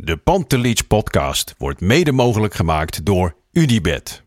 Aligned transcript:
De 0.00 0.16
Pantelich 0.16 0.86
podcast 0.86 1.54
wordt 1.56 1.80
mede 1.80 2.12
mogelijk 2.12 2.54
gemaakt 2.54 3.04
door 3.04 3.36
Unibed. 3.52 4.22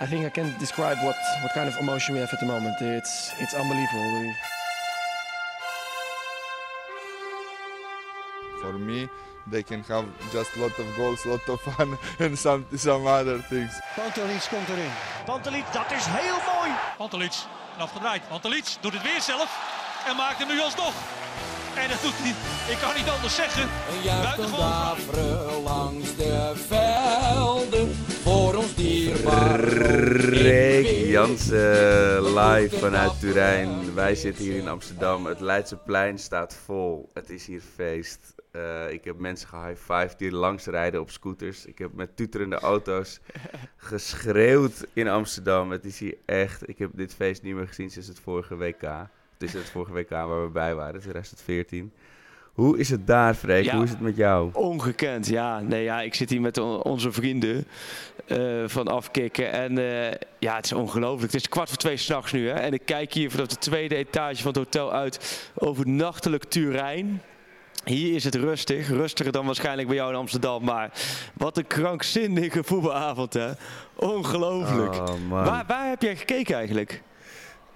I 0.00 0.06
think 0.06 0.26
I 0.26 0.30
can 0.30 0.54
describe 0.58 0.94
what, 0.94 1.16
what 1.40 1.52
kind 1.52 1.68
of 1.68 1.78
emotion 1.80 2.14
we 2.14 2.20
have 2.20 2.32
at 2.32 2.38
the 2.38 2.46
moment. 2.46 2.80
It's 2.80 3.32
it's 3.38 3.54
unbelievable. 3.54 4.34
For 8.60 8.78
me, 8.78 9.08
they 9.50 9.62
can 9.62 9.84
have 9.88 10.04
just 10.32 10.56
a 10.56 10.60
lot 10.60 10.78
of 10.78 10.96
goals, 10.96 11.24
a 11.24 11.28
lot 11.28 11.48
of 11.48 11.60
fun, 11.60 11.98
and 12.26 12.38
some 12.38 12.66
some 12.76 13.06
other 13.06 13.42
things. 13.48 13.80
Pantelic 13.94 14.48
komt 14.50 14.68
erin. 14.68 14.90
Pantelic, 15.24 15.64
dat 15.72 15.90
is 15.90 16.06
heel 16.06 16.38
mooi. 16.54 16.70
Pantelic, 16.96 17.34
afgedraaid. 17.78 18.28
Pantelic 18.28 18.76
doet 18.80 18.92
het 18.92 19.02
weer 19.02 19.20
zelf 19.20 19.78
en 20.08 20.16
maakt 20.16 20.38
hem 20.38 20.48
nu 20.48 20.60
alsnog. 20.60 20.94
En 21.74 21.88
dat 21.88 22.02
doet 22.02 22.14
hij, 22.16 22.34
ik 22.72 22.78
kan 22.78 22.94
niet 22.96 23.08
anders 23.08 23.34
zeggen. 23.34 23.68
Buitengewoon. 24.04 25.62
langs 25.62 26.16
de 26.16 26.52
velden 26.54 27.94
voor 28.22 28.54
ons 28.54 28.74
dierbaar 28.74 29.60
Rick 29.60 30.86
Jansen, 30.86 32.34
live 32.34 32.78
vanuit 32.78 33.20
Turijn. 33.20 33.94
Wij 33.94 34.14
zitten 34.14 34.44
hier 34.44 34.56
in 34.56 34.68
Amsterdam. 34.68 35.26
Het 35.26 35.40
Leidseplein 35.40 36.18
staat 36.18 36.54
vol. 36.64 37.10
Het 37.14 37.30
is 37.30 37.46
hier 37.46 37.62
feest. 37.74 38.34
Eh, 38.50 38.92
ik 38.92 39.04
heb 39.04 39.18
mensen 39.18 39.48
gehighfived 39.48 40.18
die 40.18 40.32
langs 40.32 40.66
rijden 40.66 41.00
op 41.00 41.10
scooters. 41.10 41.66
Ik 41.66 41.78
heb 41.78 41.92
met 41.92 42.16
tuterende 42.16 42.58
auto's 42.58 43.20
geschreeuwd 43.76 44.86
in 44.92 45.08
Amsterdam. 45.08 45.70
Het 45.70 45.84
is 45.84 45.98
hier 45.98 46.16
echt... 46.26 46.68
Ik 46.68 46.78
heb 46.78 46.90
dit 46.94 47.14
feest 47.14 47.42
niet 47.42 47.54
meer 47.54 47.68
gezien 47.68 47.90
sinds 47.90 48.08
het 48.08 48.20
vorige 48.20 48.56
WK. 48.56 49.08
Het 49.38 49.48
is 49.48 49.54
het 49.54 49.70
vorige 49.70 49.92
WK 49.92 50.10
waar 50.10 50.42
we 50.44 50.50
bij 50.50 50.74
waren, 50.74 51.00
2014. 51.00 51.92
Hoe 52.52 52.78
is 52.78 52.90
het 52.90 53.06
daar, 53.06 53.34
Freek? 53.34 53.64
Ja. 53.64 53.74
Hoe 53.74 53.84
is 53.84 53.90
het 53.90 54.00
met 54.00 54.16
jou? 54.16 54.50
ongekend, 54.52 55.26
ja. 55.26 55.60
Nee, 55.60 55.82
ja. 55.82 56.00
Ik 56.00 56.14
zit 56.14 56.30
hier 56.30 56.40
met 56.40 56.58
on- 56.58 56.82
onze 56.82 57.12
vrienden 57.12 57.66
eh, 58.26 58.38
van 58.66 58.88
Afkikken. 58.88 59.52
En 59.52 59.78
eh, 59.78 60.18
ja, 60.38 60.56
het 60.56 60.64
is 60.64 60.72
ongelooflijk. 60.72 61.32
Het 61.32 61.40
is 61.42 61.48
kwart 61.48 61.68
voor 61.68 61.78
twee 61.78 61.96
s'nachts 61.96 62.32
nu. 62.32 62.48
Hè? 62.48 62.54
En 62.54 62.72
ik 62.72 62.82
kijk 62.84 63.12
hier 63.12 63.30
vanaf 63.30 63.46
de 63.46 63.56
tweede 63.56 63.94
etage 63.96 64.36
van 64.42 64.46
het 64.52 64.56
hotel 64.56 64.92
uit 64.92 65.50
over 65.54 65.84
het 65.84 65.92
nachtelijk 65.92 66.44
Turijn. 66.44 67.22
Hier 67.84 68.14
is 68.14 68.24
het 68.24 68.34
rustig. 68.34 68.88
Rustiger 68.88 69.32
dan 69.32 69.46
waarschijnlijk 69.46 69.88
bij 69.88 69.96
jou 69.96 70.10
in 70.10 70.16
Amsterdam. 70.18 70.64
Maar 70.64 70.92
wat 71.34 71.56
een 71.56 71.66
krankzinnige 71.66 72.64
voetbalavond, 72.64 73.32
hè. 73.32 73.50
Ongelooflijk. 73.94 74.94
Oh, 74.94 75.08
waar, 75.28 75.64
waar 75.66 75.88
heb 75.88 76.02
jij 76.02 76.16
gekeken 76.16 76.56
eigenlijk? 76.56 77.02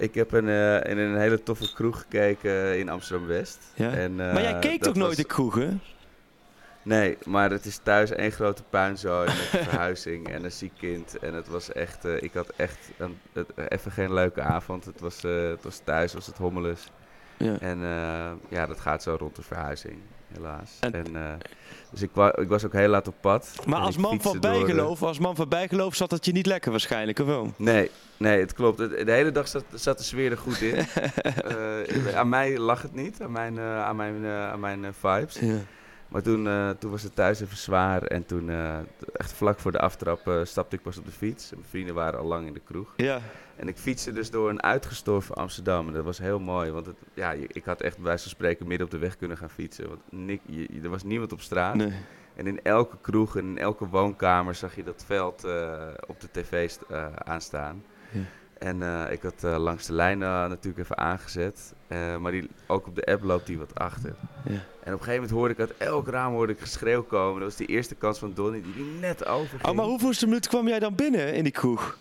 Ik 0.02 0.14
heb 0.14 0.32
een, 0.32 0.48
eh, 0.48 0.90
in 0.90 0.98
een 0.98 1.16
hele 1.16 1.42
toffe 1.42 1.72
kroeg 1.74 1.98
gekeken 2.00 2.78
in 2.78 2.88
Amsterdam-West. 2.88 3.58
Ja. 3.74 3.90
En, 3.92 4.20
eh, 4.20 4.32
maar 4.32 4.42
jij 4.42 4.58
keek 4.58 4.82
toch 4.82 4.94
nooit 4.94 5.16
de 5.16 5.24
kroegen? 5.24 5.80
Nee, 6.82 7.18
maar 7.24 7.50
het 7.50 7.64
is 7.64 7.78
thuis 7.82 8.10
één 8.10 8.32
grote 8.32 8.62
puinzooi 8.70 9.26
met 9.26 9.36
een 9.52 9.64
verhuizing 9.68 10.28
en 10.28 10.44
een 10.44 10.52
ziek 10.52 10.72
kind. 10.78 11.18
En 11.18 11.34
het 11.34 11.48
was 11.48 11.72
echt, 11.72 12.04
eh, 12.04 12.22
ik 12.22 12.32
had 12.34 12.48
echt 12.56 12.90
een, 12.98 13.18
het, 13.32 13.46
even 13.68 13.90
geen 13.92 14.12
leuke 14.14 14.40
avond. 14.42 14.84
Het 14.84 15.00
was, 15.00 15.24
eh, 15.24 15.48
het 15.48 15.62
was 15.62 15.80
thuis, 15.84 16.14
was 16.14 16.26
het 16.26 16.36
hommeles. 16.36 16.90
Ja. 17.36 17.56
En 17.60 17.82
eh, 17.82 18.30
ja, 18.48 18.66
dat 18.66 18.80
gaat 18.80 19.02
zo 19.02 19.16
rond 19.18 19.36
de 19.36 19.42
verhuizing, 19.42 19.98
helaas. 20.32 20.76
En- 20.80 20.92
En, 20.92 21.16
eh, 21.16 21.32
dus 21.92 22.02
ik, 22.02 22.10
wa- 22.12 22.36
ik 22.36 22.48
was 22.48 22.64
ook 22.64 22.72
heel 22.72 22.88
laat 22.88 23.08
op 23.08 23.14
pad. 23.20 23.52
Maar 23.66 23.80
als 23.80 23.96
man 23.96 24.20
van 24.20 24.32
door, 24.40 24.50
bijgeloof, 24.50 25.02
als 25.02 25.18
man 25.18 25.36
van 25.36 25.48
bijgeloof 25.48 25.94
zat 25.94 26.10
het 26.10 26.24
je 26.24 26.32
niet 26.32 26.46
lekker 26.46 26.70
waarschijnlijk, 26.70 27.18
of 27.18 27.26
wel? 27.26 27.52
Nee, 27.56 27.90
nee, 28.16 28.40
het 28.40 28.52
klopt. 28.52 28.78
De 28.78 29.02
hele 29.12 29.32
dag 29.32 29.48
zat, 29.48 29.64
zat 29.74 29.98
de 29.98 30.04
sfeer 30.04 30.30
er 30.30 30.38
goed 30.38 30.60
in. 30.60 30.74
Eh, 32.02 32.16
aan 32.16 32.28
mij 32.28 32.58
lag 32.58 32.82
het 32.82 32.94
niet, 32.94 33.22
aan 33.22 33.32
mijn, 33.32 33.58
eh, 33.58 33.84
aan 33.84 33.96
mijn, 33.96 34.24
eh, 34.24 34.50
aan 34.50 34.60
mijn 34.60 34.86
vibes. 35.00 35.38
Ja. 35.40 35.54
Maar 36.12 36.22
toen, 36.22 36.46
eh, 36.46 36.70
toen 36.70 36.90
was 36.90 37.02
het 37.02 37.14
thuis 37.14 37.40
even 37.40 37.56
zwaar. 37.56 38.02
En 38.02 38.26
toen, 38.26 38.50
eh, 38.50 38.78
echt 39.12 39.32
vlak 39.32 39.58
voor 39.58 39.72
de 39.72 39.78
aftrap, 39.78 40.26
eh, 40.28 40.40
stapte 40.44 40.76
ik 40.76 40.82
pas 40.82 40.98
op 40.98 41.04
de 41.04 41.10
fiets. 41.10 41.50
En 41.50 41.56
mijn 41.58 41.68
vrienden 41.70 41.94
waren 41.94 42.18
al 42.20 42.26
lang 42.26 42.46
in 42.46 42.52
de 42.52 42.60
kroeg. 42.64 42.92
Ja. 42.96 43.20
En 43.56 43.68
ik 43.68 43.76
fietste 43.76 44.12
dus 44.12 44.30
door 44.30 44.50
een 44.50 44.62
uitgestorven 44.62 45.34
Amsterdam. 45.34 45.86
En 45.86 45.92
dat 45.92 46.04
was 46.04 46.18
heel 46.18 46.40
mooi. 46.40 46.70
Want 46.70 46.86
het, 46.86 46.96
ja, 47.14 47.32
ik 47.32 47.64
had 47.64 47.80
echt 47.80 47.96
bij 47.96 48.04
wijze 48.04 48.22
van 48.22 48.30
spreken 48.30 48.66
midden 48.66 48.86
op 48.86 48.92
de 48.92 48.98
weg 48.98 49.16
kunnen 49.16 49.36
gaan 49.36 49.50
fietsen. 49.50 49.88
Want 49.88 50.00
je- 50.46 50.80
er 50.82 50.88
was 50.90 51.02
niemand 51.02 51.32
op 51.32 51.40
straat. 51.40 51.74
Nee. 51.74 51.92
En 52.36 52.46
in 52.46 52.62
elke 52.62 52.96
kroeg 53.00 53.36
en 53.36 53.44
in 53.44 53.58
elke 53.58 53.86
woonkamer 53.88 54.54
zag 54.54 54.76
je 54.76 54.82
dat 54.84 55.04
veld 55.06 55.44
op 56.06 56.20
de 56.20 56.28
tv 56.30 56.70
st- 56.70 56.84
aanstaan. 57.24 57.84
Ja. 58.10 58.20
En 58.62 58.82
eh, 58.82 59.12
ik 59.12 59.22
had 59.22 59.44
eh, 59.44 59.56
langs 59.56 59.86
de 59.86 59.92
lijn 59.92 60.22
eh, 60.22 60.28
natuurlijk 60.28 60.78
even 60.78 60.98
aangezet. 60.98 61.72
Maar 62.20 62.32
die, 62.32 62.50
ook 62.66 62.86
op 62.86 62.94
de 62.94 63.04
app 63.04 63.22
loopt 63.22 63.46
die 63.46 63.58
wat 63.58 63.74
achter. 63.74 64.14
Ja. 64.44 64.50
En 64.52 64.58
op 64.94 64.98
een 64.98 65.04
gegeven 65.04 65.14
moment 65.14 65.30
hoorde 65.30 65.54
ik 65.54 65.60
uit 65.60 65.76
elk 65.76 66.08
raam 66.08 66.32
hoorde 66.32 66.52
ik 66.52 66.60
geschreeuw 66.60 67.02
komen. 67.02 67.40
Dat 67.40 67.48
was 67.48 67.56
die 67.58 67.66
eerste 67.66 67.94
kans 67.94 68.18
van 68.18 68.32
Donny 68.34 68.62
die, 68.62 68.74
die 68.74 68.84
net 69.00 69.26
overging. 69.26 69.64
Oh, 69.64 69.74
maar 69.74 69.84
hoeveelste 69.84 70.26
minuut 70.26 70.48
kwam 70.48 70.68
jij 70.68 70.78
dan 70.78 70.94
binnen 70.94 71.34
in 71.34 71.42
die 71.42 71.52
kroeg? 71.52 71.98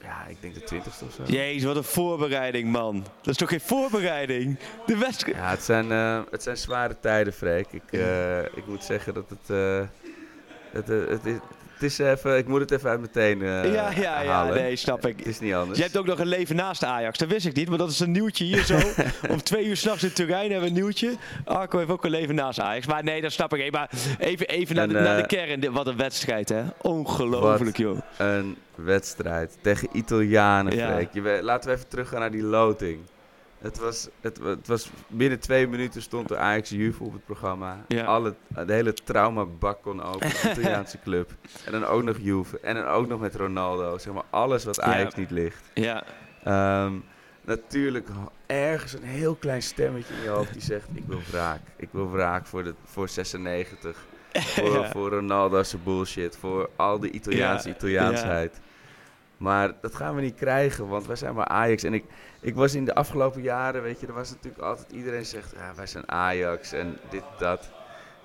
Ja, 0.00 0.26
ik 0.26 0.36
denk 0.40 0.54
de 0.54 0.62
twintigste 0.62 1.04
of 1.04 1.12
zo. 1.12 1.22
Jezus, 1.26 1.64
wat 1.64 1.76
een 1.76 1.84
voorbereiding, 1.84 2.70
man. 2.70 3.02
Dat 3.02 3.32
is 3.32 3.36
toch 3.36 3.48
geen 3.48 3.60
voorbereiding? 3.60 4.58
De. 4.86 5.12
Ja, 5.26 5.50
het 5.50 5.62
zijn, 5.62 5.90
het 6.30 6.42
zijn 6.42 6.56
zware 6.56 6.96
tijden, 7.00 7.32
Freek. 7.32 7.66
Ik, 7.72 7.92
ik 8.54 8.66
moet 8.66 8.84
zeggen 8.84 9.14
dat 9.14 9.28
het... 9.28 9.88
het, 10.70 10.86
het, 10.86 11.26
is, 11.26 11.36
het 11.74 11.82
is 11.82 11.98
even... 11.98 12.36
Ik 12.36 12.46
moet 12.48 12.60
het 12.60 12.70
even 12.70 12.90
uit 12.90 13.00
meteen 13.00 13.42
eh 13.42 13.72
ja, 13.74 13.90
ja, 13.90 14.20
ja, 14.20 14.32
halen. 14.32 14.54
nee, 14.54 14.76
snap 14.76 15.02
Het 15.02 15.20
ik. 15.20 15.26
is 15.26 15.40
niet 15.40 15.54
anders. 15.54 15.78
Je 15.78 15.84
hebt 15.84 15.96
ook 15.96 16.06
nog 16.06 16.18
een 16.18 16.26
leven 16.26 16.56
naast 16.56 16.84
Ajax, 16.84 17.18
dat 17.18 17.28
wist 17.28 17.46
ik 17.46 17.54
niet, 17.54 17.68
maar 17.68 17.78
dat 17.78 17.90
is 17.90 18.00
een 18.00 18.10
nieuwtje 18.10 18.44
hier 18.44 18.64
zo. 18.64 18.78
Om 19.30 19.42
twee 19.42 19.66
uur 19.66 19.76
s'nachts 19.76 20.02
in 20.02 20.12
Turijn 20.12 20.50
hebben 20.50 20.60
we 20.60 20.66
een 20.66 20.82
nieuwtje. 20.82 21.14
Arco 21.44 21.78
heeft 21.78 21.90
ook 21.90 22.04
een 22.04 22.10
leven 22.10 22.34
naast 22.34 22.60
Ajax. 22.60 22.86
Maar 22.86 23.04
nee, 23.04 23.20
dat 23.20 23.32
snap 23.32 23.54
ik. 23.54 23.60
Hey, 23.60 23.70
maar 23.70 23.90
even, 24.18 24.46
even 24.48 24.76
naar, 24.76 24.88
de, 24.88 24.94
naar 24.94 25.16
de 25.16 25.36
eh, 25.36 25.46
kern. 25.46 25.72
Wat 25.72 25.86
een 25.86 25.96
wedstrijd, 25.96 26.48
hè? 26.48 26.62
Ongelooflijk, 26.82 27.76
joh. 27.76 27.98
Een 28.16 28.56
wedstrijd 28.74 29.56
tegen 29.60 29.88
Italianen, 29.92 30.76
Ja. 30.76 31.00
Laten 31.42 31.70
we 31.70 31.76
even 31.76 31.88
teruggaan 31.88 32.20
naar 32.20 32.30
die 32.30 32.42
loting. 32.42 32.98
Het 33.64 33.78
was, 33.78 34.08
het, 34.20 34.38
het 34.42 34.66
was 34.66 34.90
binnen 35.08 35.40
twee 35.40 35.68
minuten 35.68 36.02
stond 36.02 36.28
de 36.28 36.36
Ajax 36.36 36.70
Juve 36.70 37.02
op 37.04 37.12
het 37.12 37.24
programma. 37.24 37.84
Ja. 37.88 38.04
Alle, 38.04 38.34
de 38.66 38.72
hele 38.72 38.92
traumabak 38.94 39.82
kon 39.82 40.02
open. 40.02 40.28
De 40.28 40.50
Italiaanse 40.50 40.98
club. 41.04 41.30
En 41.64 41.72
dan 41.72 41.84
ook 41.84 42.02
nog 42.02 42.16
Juve. 42.20 42.60
En 42.60 42.74
dan 42.74 42.84
ook 42.84 43.08
nog 43.08 43.20
met 43.20 43.34
Ronaldo. 43.34 43.98
Zeg 43.98 44.12
maar 44.12 44.22
alles 44.30 44.64
wat 44.64 44.80
Ajax 44.80 45.14
Ja. 45.14 45.20
niet 45.20 45.30
ligt. 45.30 45.62
Ja, 45.74 46.04
Ehm, 46.44 46.92
natuurlijk 47.44 48.08
ergens 48.46 48.92
een 48.92 49.02
heel 49.02 49.34
klein 49.34 49.62
stemmetje 49.62 50.14
in 50.14 50.22
je 50.22 50.28
hoofd 50.28 50.52
die 50.52 50.62
zegt: 50.62 50.88
Ik 50.94 51.04
wil 51.06 51.20
wraak. 51.30 51.60
Ik 51.76 51.88
wil 51.90 52.10
wraak 52.10 52.46
voor, 52.46 52.64
de, 52.64 52.74
voor 52.84 53.08
96. 53.08 53.96
Voor, 54.34 54.72
Ja. 54.80 54.90
voor 54.90 55.10
Ronaldo's 55.10 55.74
bullshit. 55.84 56.36
Voor 56.36 56.70
al 56.76 56.98
die 56.98 57.10
Italiaanse 57.10 57.68
Ja, 57.68 57.74
Italiaansheid. 57.74 58.60
Maar 59.36 59.72
dat 59.80 59.94
gaan 59.94 60.14
we 60.14 60.20
niet 60.20 60.34
krijgen, 60.34 60.88
want 60.88 61.06
wij 61.06 61.16
zijn 61.16 61.34
maar 61.34 61.46
Ajax. 61.48 61.82
En 61.82 61.94
ik, 61.94 62.04
ik 62.40 62.54
was 62.54 62.74
in 62.74 62.84
de 62.84 62.94
afgelopen 62.94 63.42
jaren, 63.42 63.82
weet 63.82 64.00
je, 64.00 64.06
er 64.06 64.12
was 64.12 64.30
natuurlijk 64.30 64.62
altijd 64.62 64.90
iedereen 64.92 65.24
zegt: 65.26 65.52
ja, 65.56 65.72
wij 65.74 65.86
zijn 65.86 66.10
Ajax 66.10 66.72
en 66.72 66.98
dit, 67.10 67.22
dat. 67.38 67.70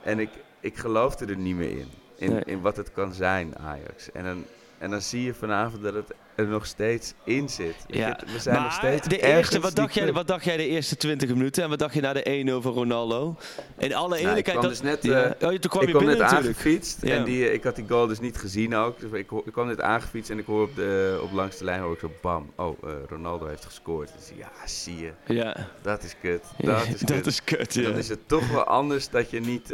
En 0.04 0.20
ik, 0.20 0.30
ik 0.60 0.78
geloofde 0.78 1.26
er 1.26 1.38
niet 1.38 1.56
meer 1.56 1.78
in. 1.78 1.88
In, 2.16 2.32
Nee. 2.32 2.44
in 2.46 2.62
wat 2.62 2.78
het 2.78 2.92
kan 2.92 3.14
zijn, 3.14 3.58
Ajax. 3.58 4.12
En 4.12 4.24
dan, 4.24 4.46
en 4.78 4.90
dan 4.90 5.02
zie 5.02 5.24
je 5.24 5.34
vanavond 5.34 5.84
dat 5.84 5.94
het 5.94 6.14
er 6.40 6.48
nog 6.48 6.66
steeds 6.66 7.14
in 7.24 7.50
zit. 7.50 7.76
Ja. 7.88 8.08
je, 8.08 8.34
We 8.34 8.40
zijn 8.40 8.62
nog 8.62 8.74
steeds 8.74 9.08
de 9.08 9.22
eerste, 9.22 9.60
wat, 9.60 9.76
dacht 9.76 9.94
jij, 9.94 10.14
wat 10.14 10.28
dacht 10.28 10.44
jij 10.44 10.58
de 10.58 10.68
eerste 10.68 10.98
20 10.98 11.30
minuten 11.30 11.64
en 11.64 11.70
wat 11.70 11.80
dacht 11.80 11.94
je 11.94 12.02
na 12.02 12.14
de 12.14 12.44
1-0 12.60 12.62
van 12.62 12.74
Ronaldo? 12.74 13.36
In 13.78 13.94
alle 13.94 14.08
Nou, 14.10 14.20
ik 14.22 14.28
eerlijkheid... 14.28 14.58
kwam 14.58 14.70
dus 14.70 14.82
net, 14.82 15.04
ja. 15.04 15.24
eh, 15.24 15.48
oh, 15.50 15.56
toen 15.56 15.70
kwam 15.70 15.82
ik 15.82 15.88
je 15.88 15.94
kwam 15.94 16.06
binnen 16.06 16.08
net 16.08 16.32
natuurlijk. 16.32 16.58
aangefietst 16.58 16.98
Ja. 17.02 17.16
en 17.16 17.24
die, 17.24 17.48
eh, 17.48 17.54
ik 17.54 17.64
had 17.64 17.76
die 17.76 17.86
goal 17.88 18.08
dus 18.08 18.20
niet 18.20 18.38
gezien 18.38 18.76
ook. 18.76 19.00
Dus 19.00 19.12
ik, 19.12 19.32
ik 19.46 19.52
kwam 19.52 19.68
net 19.68 19.82
aangefietst 19.82 20.30
en 20.32 20.38
ik 20.40 20.46
hoor 20.46 20.64
op, 20.64 20.76
de, 20.76 21.20
op 21.24 21.32
langs 21.32 21.58
de 21.58 21.64
lijn 21.64 21.82
hoor 21.82 21.94
ik 21.94 22.00
zo 22.00 22.12
bam. 22.22 22.52
Oh, 22.56 22.78
eh, 22.84 22.90
Ronaldo 23.10 23.46
heeft 23.48 23.66
gescoord. 23.66 24.12
Dus 24.18 24.32
ja, 24.38 24.50
zie 24.66 24.98
je. 25.00 25.12
Ja, 25.34 25.56
Dat 25.82 26.04
is 26.04 26.16
kut. 26.22 26.44
Dat 26.58 26.88
is 26.88 27.00
dat 27.10 27.16
kut. 27.16 27.26
is 27.26 27.44
kut. 27.44 27.84
Dan 27.84 27.94
is 27.98 28.10
het 28.10 28.20
toch 28.28 28.50
wel 28.52 28.64
anders 28.64 29.10
dat 29.10 29.30
je 29.30 29.40
niet... 29.40 29.70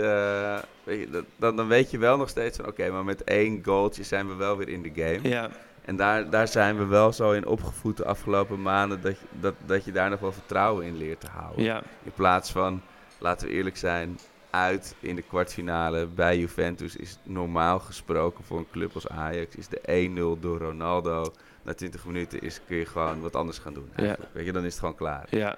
weet 0.84 1.00
je, 1.00 1.08
dat- 1.12 1.24
dan, 1.38 1.56
dan 1.56 1.68
weet 1.68 1.92
je 1.92 1.98
wel 1.98 2.18
nog 2.18 2.30
steeds 2.30 2.58
van... 2.58 2.68
Oké, 2.68 2.90
maar 2.90 3.04
met 3.06 3.24
één 3.24 3.62
goaltje 3.66 4.04
zijn 4.04 4.28
we 4.28 4.34
wel 4.36 4.58
weer 4.58 4.70
in 4.70 4.82
de 4.82 4.92
game. 4.96 5.20
Ja, 5.30 5.50
En 5.86 5.96
daar, 5.96 6.30
daar 6.30 6.48
zijn 6.48 6.78
we 6.78 6.86
wel 6.86 7.14
zo 7.14 7.32
in 7.32 7.46
opgevoed 7.46 7.98
de 7.98 8.06
afgelopen 8.06 8.62
maanden 8.62 9.02
dat, 9.02 9.20
je- 9.20 9.26
dat, 9.40 9.54
dat 9.66 9.86
je 9.86 9.92
daar 9.92 10.10
nog 10.10 10.20
wel 10.20 10.32
vertrouwen 10.32 10.86
in 10.86 10.98
leert 10.98 11.20
te 11.20 11.28
houden. 11.28 11.64
Ja, 11.64 11.82
In 12.04 12.12
plaats 12.16 12.52
van, 12.52 12.82
laten 13.18 13.48
we 13.48 13.54
eerlijk 13.54 13.78
zijn, 13.78 14.20
uit 14.50 14.96
in 15.00 15.16
de 15.16 15.22
kwartfinale 15.22 16.06
bij 16.06 16.38
Juventus 16.38 16.96
is 16.96 17.18
normaal 17.24 17.80
gesproken 17.80 18.44
voor 18.44 18.58
een 18.58 18.68
club 18.72 18.94
als 18.94 19.08
Ajax 19.08 19.56
is 19.56 19.68
de 19.68 20.10
1-0 20.38 20.40
door 20.42 20.58
Ronaldo. 20.60 21.34
Na 21.62 21.74
20 21.74 22.06
minuten 22.06 22.42
is, 22.42 22.60
kun 22.68 22.78
je 22.78 22.86
gewoon 22.86 23.22
wat 23.22 23.36
anders 23.36 23.58
gaan 23.58 23.74
doen. 23.74 23.90
eigenlijk. 23.96 24.34
Weet 24.34 24.46
je, 24.46 24.52
dan 24.52 24.64
is 24.64 24.72
het 24.72 24.80
gewoon 24.80 24.96
klaar. 24.96 25.26
ja, 25.30 25.58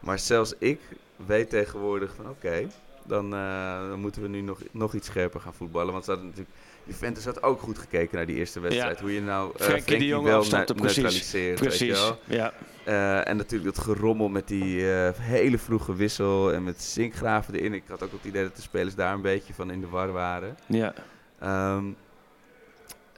Maar 0.00 0.18
zelfs 0.18 0.54
ik 0.58 0.80
weet 1.26 1.50
tegenwoordig 1.50 2.14
van 2.14 2.28
oké, 2.28 2.66
dan, 3.06 3.34
eh, 3.34 3.88
dan 3.88 4.00
moeten 4.00 4.22
we 4.22 4.28
nu 4.28 4.40
nog, 4.40 4.58
nog 4.70 4.94
iets 4.94 5.06
scherper 5.06 5.40
gaan 5.40 5.54
voetballen. 5.54 5.92
Want 5.92 6.04
ze 6.04 6.10
hadden 6.10 6.28
natuurlijk, 6.28 6.56
Juventus 6.84 7.24
had 7.24 7.42
ook 7.42 7.60
goed 7.60 7.78
gekeken 7.78 8.16
naar 8.16 8.26
die 8.26 8.36
eerste 8.36 8.60
wedstrijd. 8.60 9.00
Hoe 9.00 9.14
je 9.14 9.20
nou 9.20 9.52
uh, 9.60 9.62
Frenkie 9.66 9.98
de 9.98 10.06
Jong 10.06 10.24
wel 10.24 10.44
ne- 10.50 10.64
precies. 10.64 10.96
neutraliseert. 10.96 11.60
weet 11.60 11.78
je 11.78 11.86
precies. 11.86 12.00
wel. 12.00 12.18
Ja, 12.24 12.52
Eh, 12.84 13.28
en 13.28 13.36
natuurlijk 13.36 13.74
dat 13.74 13.84
gerommel 13.84 14.28
met 14.28 14.48
die 14.48 14.82
hele 15.20 15.58
vroege 15.58 15.94
wissel 15.94 16.52
en 16.52 16.64
met 16.64 16.82
zinkgraven 16.82 17.54
erin. 17.54 17.74
Ik 17.74 17.82
had 17.88 18.02
ook 18.02 18.12
het 18.12 18.24
idee 18.24 18.42
dat 18.42 18.56
de 18.56 18.62
spelers 18.62 18.94
daar 18.94 19.14
een 19.14 19.20
beetje 19.22 19.54
van 19.54 19.70
in 19.70 19.80
de 19.80 19.88
war 19.88 20.12
waren. 20.12 20.56
ja. 20.66 20.94
Ehm, 21.40 21.84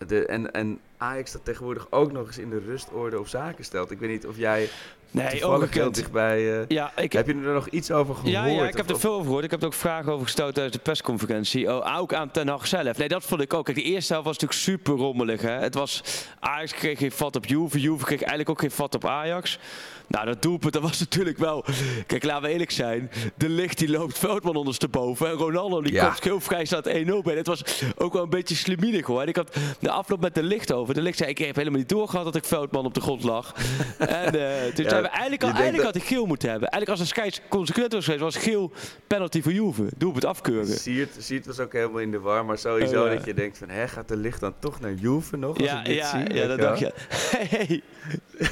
de, 0.07 0.27
en, 0.27 0.53
en 0.53 0.81
Ajax 0.97 1.33
dat 1.33 1.45
tegenwoordig 1.45 1.87
ook 1.91 2.13
nog 2.13 2.27
eens 2.27 2.39
in 2.39 2.51
de 2.51 2.59
rustorde 2.59 3.19
op 3.19 3.27
zaken 3.29 3.65
stelt. 3.65 3.91
Ik 3.91 3.99
weet 3.99 4.11
niet 4.11 4.27
of 4.27 4.37
jij 4.37 4.69
Nee, 5.15 5.29
toevallig 5.31 5.41
heel 5.41 5.59
ongekend. 5.59 5.95
dichtbij... 5.95 6.61
eh, 6.61 6.65
Ja, 6.69 6.93
ik, 6.97 7.13
heb 7.13 7.27
je 7.27 7.33
er 7.33 7.39
nog 7.55 7.69
iets 7.69 7.91
over 7.91 8.15
gehoord? 8.15 8.33
Ja, 8.33 8.45
ja, 8.47 8.69
ik 8.69 8.77
heb 8.77 8.91
er 8.91 9.01
veel 9.01 9.13
over 9.13 9.25
gehoord. 9.25 9.45
Ik 9.45 9.51
heb 9.51 9.61
er 9.61 9.67
ook 9.67 9.73
vragen 9.75 10.13
over 10.13 10.25
gesteld 10.25 10.55
tijdens 10.55 10.77
de 10.77 10.83
persconferentie. 10.83 11.75
Oh, 11.75 11.99
ook 11.99 12.15
aan 12.15 12.31
Ten 12.31 12.49
Hag 12.49 12.67
zelf. 12.67 12.99
Nee, 12.99 13.09
dat 13.09 13.25
vond 13.25 13.41
ik 13.41 13.55
ook. 13.55 13.65
Kijk, 13.65 13.77
de 13.77 13.83
eerste 13.83 14.13
helft 14.13 14.29
was 14.29 14.39
natuurlijk 14.39 14.61
super 14.63 14.95
rommelig. 15.05 15.41
Hè. 15.43 15.51
Het 15.51 15.75
was, 15.75 16.03
Ajax 16.41 16.73
kreeg 16.73 16.99
geen 16.99 17.13
vat 17.13 17.37
op 17.37 17.47
Juve. 17.47 17.81
Juve 17.81 18.05
kreeg 18.05 18.19
eigenlijk 18.21 18.51
ook 18.51 18.61
geen 18.61 18.71
vat 18.71 18.95
op 18.95 19.07
Ajax. 19.07 19.59
Nou, 20.07 20.27
dat 20.27 20.43
doelpunt, 20.43 20.73
dat 20.73 20.83
was 20.83 20.99
natuurlijk 21.01 21.39
wel... 21.39 21.65
Kijk, 22.07 22.25
laten 22.25 22.43
we 22.43 22.49
eerlijk 22.49 22.71
zijn. 22.71 23.11
De 23.37 23.49
licht 23.49 23.79
die 23.79 23.91
loopt 23.91 24.19
Veldman 24.19 24.57
ondersteboven. 24.57 25.27
En 25.29 25.33
Ronaldo 25.33 25.83
die 25.83 25.93
Ja. 25.93 26.07
komt 26.07 26.25
heel 26.25 26.41
vrij 26.41 26.65
staat 26.65 26.89
1-0 26.89 26.93
bij. 27.23 27.35
Het 27.35 27.47
was 27.47 27.83
ook 27.97 28.13
wel 28.13 28.23
een 28.23 28.31
beetje 28.31 28.55
slimiedig 28.55 29.07
hoor. 29.07 29.21
En 29.23 29.29
ik 29.29 29.37
had 29.37 29.57
de 29.81 29.91
afloop 29.91 30.21
met 30.21 30.35
de 30.35 30.43
licht 30.43 30.73
over. 30.73 30.95
De 30.95 31.01
licht 31.03 31.19
zei, 31.19 31.31
ik 31.31 31.39
heb 31.39 31.57
helemaal 31.57 31.79
niet 31.79 31.89
doorgehad 31.89 32.25
dat 32.25 32.35
ik 32.37 32.45
Veldman 32.45 32.85
op 32.85 32.95
de 32.95 33.01
grond 33.01 33.23
lag. 33.23 33.55
en 33.99 34.09
eh 34.09 34.75
toen 34.75 34.85
Ja, 34.85 34.91
zijn 34.91 35.03
we 35.03 35.09
eigenlijk, 35.09 35.43
al, 35.43 35.49
eigenlijk 35.49 35.77
dat- 35.77 35.85
had 35.85 35.97
ik 35.97 36.03
geel 36.03 36.27
moeten 36.27 36.51
hebben. 36.51 36.69
Eigenlijk 36.69 37.01
als 37.01 37.01
een 37.11 37.15
scheids 37.17 37.41
consequent 37.49 37.93
was 37.93 38.05
geweest, 38.05 38.23
was 38.23 38.37
geel 38.37 38.73
penalty 39.07 39.43
voor 39.43 39.53
Juve. 39.53 39.85
Doelpunt 39.97 40.25
afkeuren. 40.25 40.79
Siert, 40.79 41.11
Siert 41.19 41.47
was 41.47 41.59
ook 41.59 41.73
helemaal 41.73 42.01
in 42.01 42.11
de 42.11 42.21
war, 42.21 42.45
maar 42.45 42.59
sowieso 42.59 43.05
Oh, 43.05 43.11
dat 43.11 43.25
je 43.25 43.35
denkt 43.35 43.59
van, 43.59 43.69
hè, 43.69 43.89
gaat 43.89 44.09
de 44.09 44.17
licht 44.17 44.41
dan 44.41 44.55
toch 44.59 44.81
naar 44.81 44.93
Juve 44.95 45.37
nog 45.37 45.59
als 45.59 45.67
Ja, 45.69 45.79
ik 45.79 45.85
dit 45.87 45.95
ja, 45.97 46.11
zie? 46.27 46.35
ja, 46.35 46.47
dat 46.47 46.59
dacht 46.59 46.79
je. 46.79 46.93
Hey. 47.55 47.83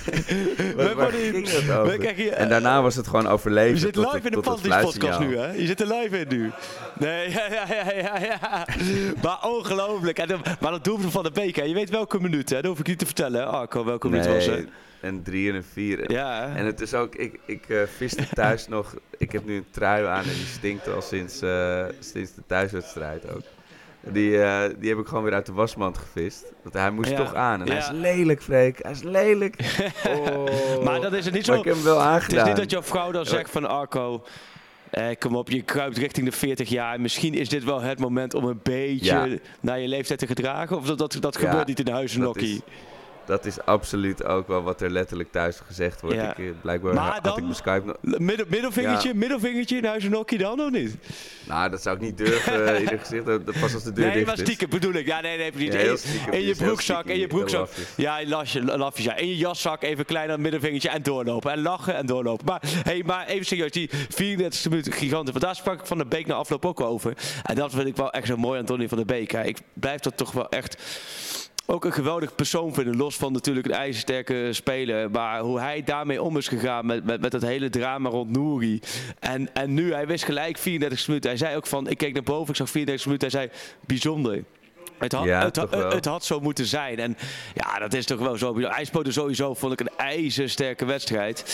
We 0.77 0.93
worden- 0.97 1.42
ging 1.47 1.67
het 1.67 1.77
over? 1.77 2.33
En 2.33 2.49
daarna 2.49 2.83
was 2.83 2.95
het 2.97 3.07
gewoon 3.07 3.27
overleven 3.29 3.75
Je 3.75 3.79
zit 3.81 3.97
live 3.97 4.09
het- 4.11 4.25
in 4.25 4.31
de 4.31 4.41
tot 4.41 4.45
het 4.63 4.69
Panties 4.69 4.85
podcast 4.99 5.19
nu, 5.21 5.37
hè? 5.37 5.53
Je 5.53 5.67
zit 5.67 5.81
er 5.81 5.87
live 5.87 6.19
in 6.19 6.29
nu. 6.29 6.51
Nee, 6.99 7.31
ja, 7.37 7.47
ja, 7.51 7.65
ja, 7.69 7.93
ja, 7.95 8.19
ja. 8.19 8.67
Maar 9.23 9.39
ongelooflijk. 9.43 10.19
En 10.19 10.29
dan- 10.29 10.43
Maar 10.61 10.71
dat 10.71 10.85
doelpunt 10.85 11.13
van 11.13 11.23
de 11.23 11.31
beker, 11.31 11.67
je 11.67 11.75
weet 11.75 11.91
welke 11.91 12.21
minuut, 12.21 12.51
hè? 12.51 12.57
Dat 12.57 12.65
hoef 12.71 12.79
ik 12.81 12.87
niet 12.87 12.99
te 12.99 13.07
vertellen. 13.07 13.41
hè? 13.41 13.47
Arco, 13.47 13.85
welke 13.85 14.09
minuut 14.09 14.27
was 14.27 14.47
het? 14.47 14.55
Nee, 14.57 14.67
en 15.01 15.23
drie 15.23 15.49
en 15.51 15.55
een 15.55 15.65
vier. 15.73 16.13
Ja? 16.13 16.53
En 16.57 16.67
het 16.67 16.81
is 16.81 16.95
ook, 16.95 17.15
ik, 17.15 17.39
ik 17.47 17.69
eh, 17.69 17.79
viste 17.97 18.23
thuis 18.35 18.69
nog, 18.69 18.95
ik 19.19 19.33
heb 19.33 19.45
nu 19.45 19.57
een 19.57 19.67
trui 19.71 20.07
aan 20.07 20.23
en 20.23 20.29
die 20.35 20.47
stinkt 20.47 20.89
al 20.89 21.03
sinds, 21.03 21.41
eh, 21.43 21.85
sinds 22.01 22.35
de 22.35 22.43
thuiswedstrijd 22.47 23.31
ook. 23.35 23.43
Die, 24.07 24.43
eh, 24.43 24.61
die 24.79 24.89
heb 24.89 24.99
ik 24.99 25.07
gewoon 25.07 25.25
weer 25.25 25.33
uit 25.33 25.47
de 25.47 25.53
wasmand 25.53 25.99
gevist. 25.99 26.45
Want 26.63 26.75
hij 26.75 26.91
moest 26.91 27.11
Ja, 27.11 27.17
toch 27.17 27.35
aan. 27.35 27.61
En 27.61 27.69
hij 27.69 27.77
is 27.79 27.91
lelijk, 27.93 28.43
Freek. 28.43 28.79
Hij 28.83 28.93
is 28.93 29.03
lelijk. 29.03 29.57
Oh. 30.09 30.85
Maar 30.85 31.01
dat 31.01 31.13
is 31.13 31.25
het 31.25 31.35
niet 31.35 31.47
Maar 31.47 31.55
zo. 31.57 31.61
ik 31.61 31.67
heb 31.67 31.75
hem 31.75 31.85
wel 31.85 31.99
Het 31.99 32.07
aangedaan. 32.07 32.41
is 32.43 32.47
niet 32.49 32.57
dat 32.57 32.71
jouw 32.71 32.83
vrouw 32.83 33.13
dan 33.13 33.27
zegt 33.27 33.51
van 33.51 33.69
Arco... 33.69 34.25
Eh, 34.91 35.07
kom 35.19 35.37
op, 35.37 35.51
je 35.51 35.63
kruipt 35.63 35.97
richting 35.99 36.27
de 36.27 36.33
40 36.33 36.69
jaar. 36.69 37.01
Misschien 37.01 37.35
is 37.35 37.49
dit 37.49 37.65
wel 37.65 37.81
het 37.81 37.99
moment 37.99 38.35
om 38.35 38.45
een 38.45 38.61
beetje 38.63 39.05
Ja. 39.05 39.29
naar 39.61 39.81
je 39.81 39.89
leeftijd 39.89 40.19
te 40.19 40.27
gedragen. 40.27 40.77
Of 40.77 40.87
dat, 40.87 41.17
dat, 41.21 41.37
gebeurt 41.37 41.67
niet 41.67 41.79
in 41.79 41.85
de 41.85 42.03
is- 42.37 42.61
Dat 43.27 43.45
is 43.45 43.61
absoluut 43.65 44.25
ook 44.25 44.49
wel 44.49 44.63
wat 44.63 44.81
er 44.81 44.91
letterlijk 44.91 45.31
thuis 45.33 45.61
gezegd 45.67 46.01
wordt. 46.01 46.17
Ja. 46.17 46.31
Ik, 46.31 46.39
eh, 46.39 46.45
blijkbaar 46.63 46.95
Maar 46.95 47.13
had 47.13 47.25
dan- 47.25 47.37
ik 47.37 47.43
mijn 47.43 47.55
Skype 47.55 47.83
nog... 47.85 48.19
Middel, 48.19 48.47
middelvingertje, 48.49 49.15
middelvingertje 49.15 49.77
in 49.77 49.85
huizenokkie 49.85 50.39
dan 50.39 50.61
of 50.61 50.71
niet? 50.71 50.95
Nou, 51.47 51.71
dat 51.71 51.83
zou 51.83 51.97
ik 51.97 52.03
niet 52.03 52.19
durven 52.19 52.67
eh, 52.67 52.75
in 52.75 52.81
ieder 52.81 52.99
gezicht. 52.99 53.27
Dat, 53.27 53.47
dat 53.47 53.61
pas 53.61 53.75
als 53.75 53.83
de 53.85 53.93
deur 53.93 54.05
Nee, 54.05 54.15
dicht 54.15 54.27
maar 54.27 54.35
is. 54.35 54.41
stiekem 54.41 54.69
bedoel 54.71 54.93
ik. 54.93 55.07
Ja, 55.07 55.21
nee, 55.21 55.37
nee, 55.39 55.53
niet. 55.55 55.73
Ja, 55.73 55.79
in, 55.79 55.85
heel 55.87 55.97
stiekem. 55.97 56.33
in 56.33 56.39
Die 56.39 56.47
je 56.49 56.55
broekzak, 56.57 57.05
in 57.07 57.19
je 57.19 57.27
broekzak. 57.27 57.61
lafjes. 57.61 57.87
Ja, 57.97 58.27
lasje, 58.27 58.63
lafjes, 58.65 59.05
ja. 59.05 59.17
In 59.17 59.29
je 59.29 59.37
jaszak 59.37 59.83
even 59.83 60.05
klein 60.05 60.31
aan 60.31 60.41
middelvingertje 60.41 60.89
en 60.89 61.03
doorlopen. 61.03 61.53
En 61.53 61.63
lachen 61.63 61.95
en 61.95 62.07
doorlopen. 62.07 62.47
Maar, 62.47 62.61
hey, 62.65 63.03
maar 63.07 63.27
even 63.27 63.47
serieus, 63.47 63.71
die 63.71 63.91
34 64.09 64.69
minuten 64.71 64.93
giganten. 64.93 65.33
Want 65.33 65.45
daar 65.45 65.57
sprak 65.57 65.81
ik 65.81 65.87
van 65.87 65.99
de 65.99 66.07
Beek 66.07 66.27
na 66.27 66.35
afloop 66.35 66.67
ook 66.67 66.81
over. 66.81 67.17
En 67.43 67.55
dat 67.55 67.71
vind 67.73 67.87
ik 67.87 67.97
wel 67.97 68.11
echt 68.13 68.27
zo 68.27 68.37
mooi 68.37 68.59
aan 68.59 68.65
Tony 68.67 68.89
van 68.89 68.99
de 68.99 69.05
Beek. 69.05 69.31
hè. 69.31 69.43
Ik 69.45 69.59
blijf 69.73 70.01
dat 70.01 70.17
toch 70.17 70.33
wel 70.33 70.49
echt 70.49 70.77
ook 71.67 71.85
een 71.85 71.93
geweldig 71.93 72.35
persoon 72.35 72.75
vinden. 72.75 72.97
Los 72.97 73.17
van 73.17 73.33
natuurlijk 73.33 73.67
een 73.67 73.73
ijzersterke 73.73 74.49
speler. 74.53 75.11
Maar 75.11 75.41
hoe 75.41 75.61
hij 75.61 75.83
daarmee 75.83 76.23
om 76.23 76.37
is 76.37 76.49
gegaan 76.49 76.87
met, 76.87 77.05
met, 77.05 77.21
met 77.21 77.33
het 77.33 77.43
hele 77.43 77.71
drama 77.71 78.09
rond 78.09 78.31
Nouri. 78.31 78.81
En, 79.19 79.55
en 79.55 79.75
nu, 79.75 79.93
hij 79.93 80.07
wist 80.07 80.25
gelijk 80.25 80.59
34 80.59 81.07
minuten. 81.07 81.31
Hij 81.31 81.39
zei 81.39 81.57
ook 81.57 81.67
van, 81.67 81.89
ik 81.89 81.99
keek 81.99 82.13
naar 82.13 82.23
boven, 82.23 82.51
ik 82.51 82.57
zag 82.57 82.71
34 82.71 83.07
minuten. 83.07 83.31
Hij 83.31 83.41
zei, 83.41 83.61
bijzonder. 83.87 84.45
Het 85.03 85.13
had, 85.13 85.25
Ja, 85.25 85.45
het, 85.45 85.57
het 85.93 86.05
had 86.05 86.25
zo 86.25 86.41
moeten 86.41 86.67
zijn. 86.67 86.99
En 86.99 87.17
ja, 87.55 87.79
dat 87.79 87.95
is 87.95 88.07
toch 88.07 88.19
wel 88.19 88.37
zo. 88.37 88.61
Hij 88.61 88.85
speelde 88.85 89.13
sowieso, 89.13 89.55
vond 89.55 89.73
ik, 89.73 89.81
een 89.81 89.97
ijzersterke 89.97 90.85
wedstrijd. 90.85 91.45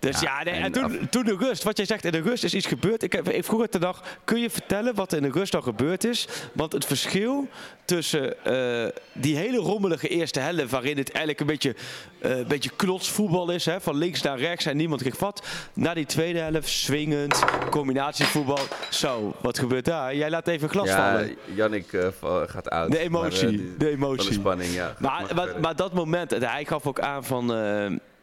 Dus 0.00 0.20
ja, 0.20 0.38
Ja, 0.38 0.44
nee, 0.44 0.54
en, 0.54 0.62
en 0.62 0.72
toen, 0.72 1.08
toen 1.10 1.24
de 1.24 1.36
rust. 1.36 1.62
Wat 1.62 1.76
jij 1.76 1.86
zegt, 1.86 2.04
in 2.04 2.12
de 2.12 2.20
rust 2.20 2.44
is 2.44 2.54
iets 2.54 2.66
gebeurd. 2.66 3.02
Ik, 3.02 3.12
heb, 3.12 3.28
ik 3.28 3.44
vroeg 3.44 3.62
het 3.62 3.72
de 3.72 3.78
dag, 3.78 4.02
kun 4.24 4.40
je 4.40 4.50
vertellen 4.50 4.94
wat 4.94 5.12
er 5.12 5.22
in 5.22 5.30
de 5.30 5.38
rust 5.38 5.54
al 5.54 5.62
gebeurd 5.62 6.04
is? 6.04 6.28
Want 6.52 6.72
het 6.72 6.84
verschil 6.84 7.48
tussen 7.90 8.44
eh, 8.44 8.88
die 9.12 9.36
hele 9.36 9.56
rommelige 9.56 10.08
eerste 10.08 10.40
helft... 10.40 10.70
waarin 10.70 10.96
het 10.96 11.10
eigenlijk 11.10 11.40
een 11.40 11.46
beetje, 11.46 11.74
een 12.18 12.46
beetje 12.48 12.70
klotsvoetbal 12.76 13.50
is... 13.50 13.64
Hè, 13.66 13.80
van 13.80 13.96
links 13.96 14.22
naar 14.22 14.38
rechts 14.38 14.66
en 14.66 14.76
niemand 14.76 15.00
kreeg 15.00 15.16
vat... 15.16 15.46
naar 15.72 15.94
die 15.94 16.06
tweede 16.06 16.38
helft, 16.38 16.68
swingend, 16.68 17.44
combinatievoetbal. 17.70 18.58
Zo, 18.90 19.34
wat 19.40 19.58
gebeurt 19.58 19.84
daar? 19.84 20.14
Jij 20.14 20.30
laat 20.30 20.48
even 20.48 20.68
glas 20.68 20.88
Ja, 20.88 21.12
vallen. 21.12 21.36
Jannik 21.54 21.92
eh, 21.92 22.08
gaat 22.46 22.68
uit. 22.70 22.90
De 22.92 22.98
emotie, 22.98 23.46
Maar, 23.46 23.78
de 23.78 23.84
Van 23.84 23.86
emotie. 23.86 24.28
de 24.28 24.34
spanning, 24.34 24.72
ja. 24.74 24.94
Maar, 24.98 25.24
maar, 25.60 25.76
dat 25.76 25.92
moment, 25.92 26.32
en 26.32 26.42
hij 26.42 26.64
gaf 26.64 26.86
ook 26.86 27.00
aan 27.00 27.24
van. 27.24 27.50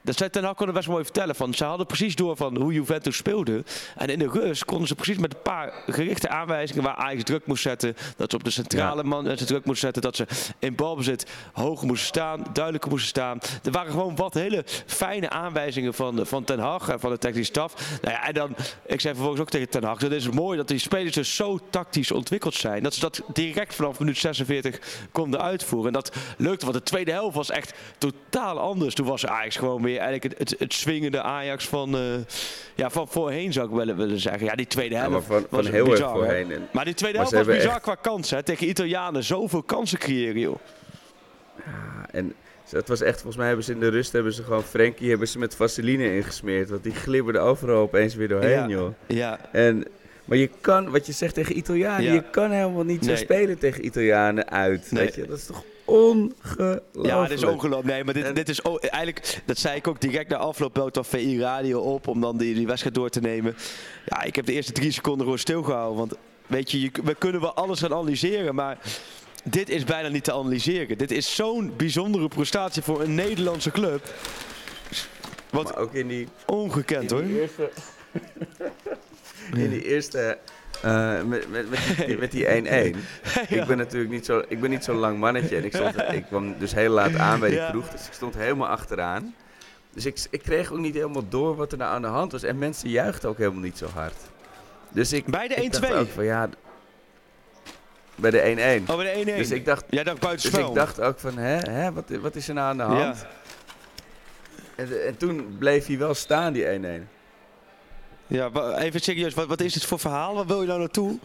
Eh 0.07 0.18
dat 0.18 0.18
zei 0.18 0.30
Ten 0.30 0.44
Hag 0.44 0.56
kon 0.56 0.65
het 0.65 0.75
best 0.75 0.88
mooi 0.88 1.04
vertellen. 1.04 1.36
Van, 1.36 1.54
ze 1.54 1.63
hadden 1.63 1.86
precies 1.86 2.15
door 2.15 2.36
van 2.36 2.57
hoe 2.57 2.74
Juventus 2.74 3.15
speelde. 3.15 3.63
En 3.95 4.07
in 4.07 4.19
de 4.19 4.27
rust 4.27 4.65
konden 4.65 4.88
ze 4.88 4.95
precies 4.95 5.18
met 5.18 5.33
een 5.33 5.42
paar 5.42 5.74
gerichte 5.88 6.30
aanwijzingen 6.30 6.83
waar 6.83 6.95
Ajax 6.95 7.23
druk 7.23 7.45
moest 7.45 7.61
zetten. 7.61 7.95
Dat 8.18 8.30
ze 8.30 8.35
op 8.35 8.44
de 8.44 8.49
centrale 8.49 9.04
man 9.04 9.23
mensen 9.23 9.47
druk 9.47 9.66
moesten 9.66 9.94
zetten. 9.94 10.02
Dat 10.02 10.16
ze 10.16 10.54
in 10.59 10.76
balbezit 10.76 11.26
hoger 11.54 11.87
moesten 11.87 12.07
staan, 12.07 12.44
duidelijker 12.54 12.92
moesten 12.92 13.09
staan. 13.09 13.40
Er 13.64 13.71
waren 13.71 13.92
gewoon 13.92 14.16
wat 14.16 14.33
hele 14.33 14.64
fijne 14.85 15.30
aanwijzingen 15.30 15.94
van, 15.94 16.26
van 16.26 16.44
Ten 16.44 16.59
Hag 16.59 16.90
en 16.90 16.99
van 16.99 17.11
de 17.11 17.18
technische 17.18 17.52
staf. 17.52 17.99
Nou 18.02 18.14
ja, 18.14 18.28
en 18.28 18.33
dan, 18.33 18.56
ik 18.85 19.02
zei 19.02 19.14
vervolgens 19.14 19.42
ook 19.42 19.49
tegen 19.49 19.69
Ten 19.69 19.83
Hag, 19.83 19.99
dat 19.99 20.11
is 20.11 20.26
het 20.26 20.33
mooi 20.33 20.57
dat 20.57 20.68
die 20.68 20.80
spelers 20.80 21.16
dus 21.16 21.35
zo 21.35 21.59
tactisch 21.69 22.11
ontwikkeld 22.11 22.54
zijn. 22.54 22.83
Dat 22.83 22.94
ze 22.94 22.99
dat 22.99 23.21
direct 23.33 23.76
vanaf 23.76 23.99
minuut 23.99 24.18
46 24.18 24.80
konden 25.11 25.42
uitvoeren. 25.42 25.87
En 25.87 25.94
dat 25.94 26.16
lukte, 26.37 26.66
want 26.66 26.78
de 26.78 26.83
tweede 26.83 27.11
helft 27.11 27.35
was 27.35 27.49
echt 27.49 27.73
totaal 27.97 28.59
anders. 28.59 28.95
Toen 28.95 29.06
was 29.06 29.26
Ajax 29.26 29.56
gewoon 29.56 29.81
weer 29.81 29.96
eigenlijk 29.99 30.39
het, 30.39 30.49
het, 30.49 30.59
het 30.59 30.73
swingende 30.73 31.21
Ajax 31.21 31.68
van, 31.68 31.95
eh, 31.95 32.01
ja, 32.75 32.89
van 32.89 33.07
voorheen 33.07 33.54
zou 33.54 33.68
ik 33.69 33.75
willen, 33.75 33.97
willen 33.97 34.19
zeggen. 34.19 34.45
Ja, 34.45 34.56
die 34.56 34.68
tweede 34.68 34.95
Ja, 34.95 35.09
helft 35.09 35.27
van, 35.27 35.45
was 35.49 35.69
heel 35.69 35.85
bizar, 35.89 36.11
voorheen. 36.13 36.51
En, 36.51 36.68
Maar 36.71 36.85
die 36.85 36.94
tweede 36.94 37.18
helft 37.18 37.33
was 37.33 37.45
bizar 37.45 37.80
qua 37.80 37.95
kansen. 37.95 38.37
Hè. 38.37 38.44
Tegen 38.44 38.68
Italianen 38.69 39.23
zoveel 39.23 39.63
kansen 39.63 39.99
creëren, 39.99 40.39
joh. 40.39 40.59
en 42.11 42.33
het 42.69 42.87
was 42.87 43.01
echt, 43.01 43.16
volgens 43.16 43.35
mij 43.35 43.47
hebben 43.47 43.66
ze 43.66 43.71
in 43.71 43.80
de 43.80 43.87
rust 43.89 44.11
hebben 44.11 44.33
ze 44.33 44.44
gewoon 44.44 44.63
Frenkie 44.63 45.09
hebben 45.09 45.27
ze 45.27 45.39
met 45.39 45.56
vaseline 45.56 46.16
ingesmeerd. 46.16 46.69
Want 46.69 46.83
die 46.83 46.94
glibberde 46.94 47.39
overal 47.39 47.81
opeens 47.81 48.16
weer 48.16 48.27
doorheen, 48.27 48.49
Ja. 48.51 48.68
joh. 48.68 48.94
Ja, 49.07 49.39
En, 49.51 49.85
maar 50.25 50.37
je 50.37 50.49
kan, 50.61 50.89
wat 50.92 51.06
je 51.06 51.11
zegt 51.11 51.33
tegen 51.33 51.57
Italianen, 51.57 52.04
Ja. 52.04 52.13
je 52.13 52.23
kan 52.31 52.51
helemaal 52.51 52.83
niet 52.83 53.06
zo 53.06 53.16
spelen 53.16 53.57
tegen 53.57 53.85
Italianen 53.85 54.49
uit. 54.49 54.92
Nee. 54.92 55.04
Weet 55.04 55.16
je? 55.16 55.25
Dat 55.25 55.37
is 55.37 55.45
toch 55.45 55.63
ongelooflijk. 55.87 56.81
Ja, 57.01 57.21
het 57.21 57.31
is 57.31 57.44
ongelooflijk. 57.44 57.87
Nee, 57.87 58.03
maar 58.03 58.13
dit, 58.13 58.23
En- 58.23 58.35
dit 58.35 58.49
is 58.49 58.61
eigenlijk, 58.61 59.41
dat 59.45 59.57
zei 59.57 59.75
ik 59.75 59.87
ook 59.87 60.01
direct 60.01 60.29
na 60.29 60.35
afloop, 60.37 60.73
belt 60.73 60.94
dan 60.94 61.06
VI 61.06 61.39
Radio 61.39 61.79
op 61.79 62.07
om 62.07 62.21
dan 62.21 62.37
die, 62.37 62.53
die 62.53 62.67
wedstrijd 62.67 62.95
door 62.95 63.09
te 63.09 63.19
nemen. 63.19 63.56
Ja, 64.06 64.21
ik 64.23 64.35
heb 64.35 64.45
de 64.45 64.53
eerste 64.53 64.71
drie 64.71 64.91
seconden 64.91 65.21
gewoon 65.23 65.39
stilgehouden. 65.39 65.97
Want 65.97 66.13
weet 66.47 66.71
je, 66.71 66.81
je 66.81 66.91
we 67.03 67.15
kunnen 67.15 67.41
wel 67.41 67.53
alles 67.53 67.79
gaan 67.79 67.94
analyseren, 67.94 68.56
maar 68.56 68.77
dit 69.44 69.69
is 69.69 69.83
bijna 69.83 70.07
niet 70.07 70.23
te 70.23 70.33
analyseren. 70.33 70.97
Dit 70.97 71.11
is 71.11 71.35
zo'n 71.35 71.73
bijzondere 71.77 72.27
prestatie 72.27 72.81
voor 72.81 73.01
een 73.01 73.15
Nederlandse 73.15 73.71
club. 73.71 74.13
Wat 75.49 75.63
Maar 75.63 75.77
ook 75.77 75.94
in 75.94 76.07
die, 76.07 76.27
ongekend 76.45 77.11
in 77.11 77.17
hoor. 77.17 77.25
die 77.25 77.41
eerste... 77.41 77.69
in 79.63 79.69
die 79.69 79.85
eerste 79.85 80.37
Eh, 80.81 81.22
met, 81.24 81.50
met, 81.52 81.69
met 81.69 81.80
die- 82.06 82.18
met 82.18 82.31
die 82.31 82.46
1-1. 82.46 82.98
Ik 83.48 83.66
ben 83.66 83.78
natuurlijk 83.78 84.12
niet 84.12 84.26
zo, 84.26 84.44
ik 84.48 84.62
ben 84.62 84.69
niet 84.69 84.84
zo'n 84.84 84.96
lang 84.96 85.19
mannetje. 85.19 85.56
En 85.56 85.64
ik, 85.66 85.76
stond, 85.76 85.96
ik 86.12 86.24
kwam 86.26 86.56
dus 86.60 86.74
heel 86.74 86.92
laat 86.92 87.16
aan 87.16 87.40
bij 87.40 87.50
die 87.50 87.57
Ja. 87.57 87.72
Dus 87.72 88.07
ik 88.07 88.14
stond 88.14 88.36
helemaal 88.36 88.68
achteraan. 88.68 89.36
Dus 89.94 90.06
ik, 90.06 90.19
ik 90.30 90.42
kreeg 90.42 90.72
ook 90.72 90.78
niet 90.80 90.94
helemaal 90.96 91.28
door 91.30 91.56
wat 91.56 91.72
er 91.72 91.78
nou 91.78 91.94
aan 91.94 92.02
de 92.02 92.07
hand 92.07 92.31
was. 92.31 92.44
En 92.44 92.57
mensen 92.57 92.90
juichten 92.90 93.30
ook 93.30 93.38
helemaal 93.38 93.62
niet 93.62 93.78
zo 93.78 93.88
hard. 93.94 94.16
Dus 94.90 95.14
ik, 95.14 95.26
Bij 95.26 95.48
de 95.48 95.54
ik 95.56 95.72
dacht 95.72 95.88
1-2? 95.94 95.96
ook 95.96 96.10
van 96.10 96.26
ja... 96.26 96.50
Bij 98.16 98.31
de 98.31 98.81
1-1. 98.86 98.90
Oh, 98.90 98.96
bij 98.98 99.24
de 99.24 99.31
1-1. 99.31 99.36
Dus 99.38 99.52
ik 99.52 99.66
dacht, 99.66 99.86
Jij 99.90 100.04
dacht 100.04 100.18
dus 100.18 100.26
buitenspel. 100.28 100.68
ik 100.69 100.76
dacht 100.76 101.02
ook 101.02 101.19
van, 101.19 101.38
hè, 101.38 101.57
hè 101.72 101.94
wat, 101.94 102.04
wat 102.22 102.36
is 102.36 102.48
er 102.48 102.54
nou 102.54 102.68
aan 102.69 102.78
de 102.78 102.84
hand? 102.84 103.18
Ja. 103.19 103.28
En, 104.76 105.06
en 105.06 105.18
toen 105.18 105.56
bleef 105.60 105.86
hij 105.88 105.98
wel 105.98 106.14
staan, 106.14 106.54
die 106.54 106.66
1-1. 106.80 107.17
Ja, 108.28 108.50
even 108.78 109.00
serieus, 109.00 109.34
wat, 109.34 109.48
wat 109.48 109.62
is 109.62 109.74
dit 109.74 109.86
voor 109.86 110.00
verhaal? 110.00 110.34
Wat 110.36 110.46
wil 110.46 110.62
je 110.62 110.68
nou 110.68 110.80
naartoe? 110.80 111.18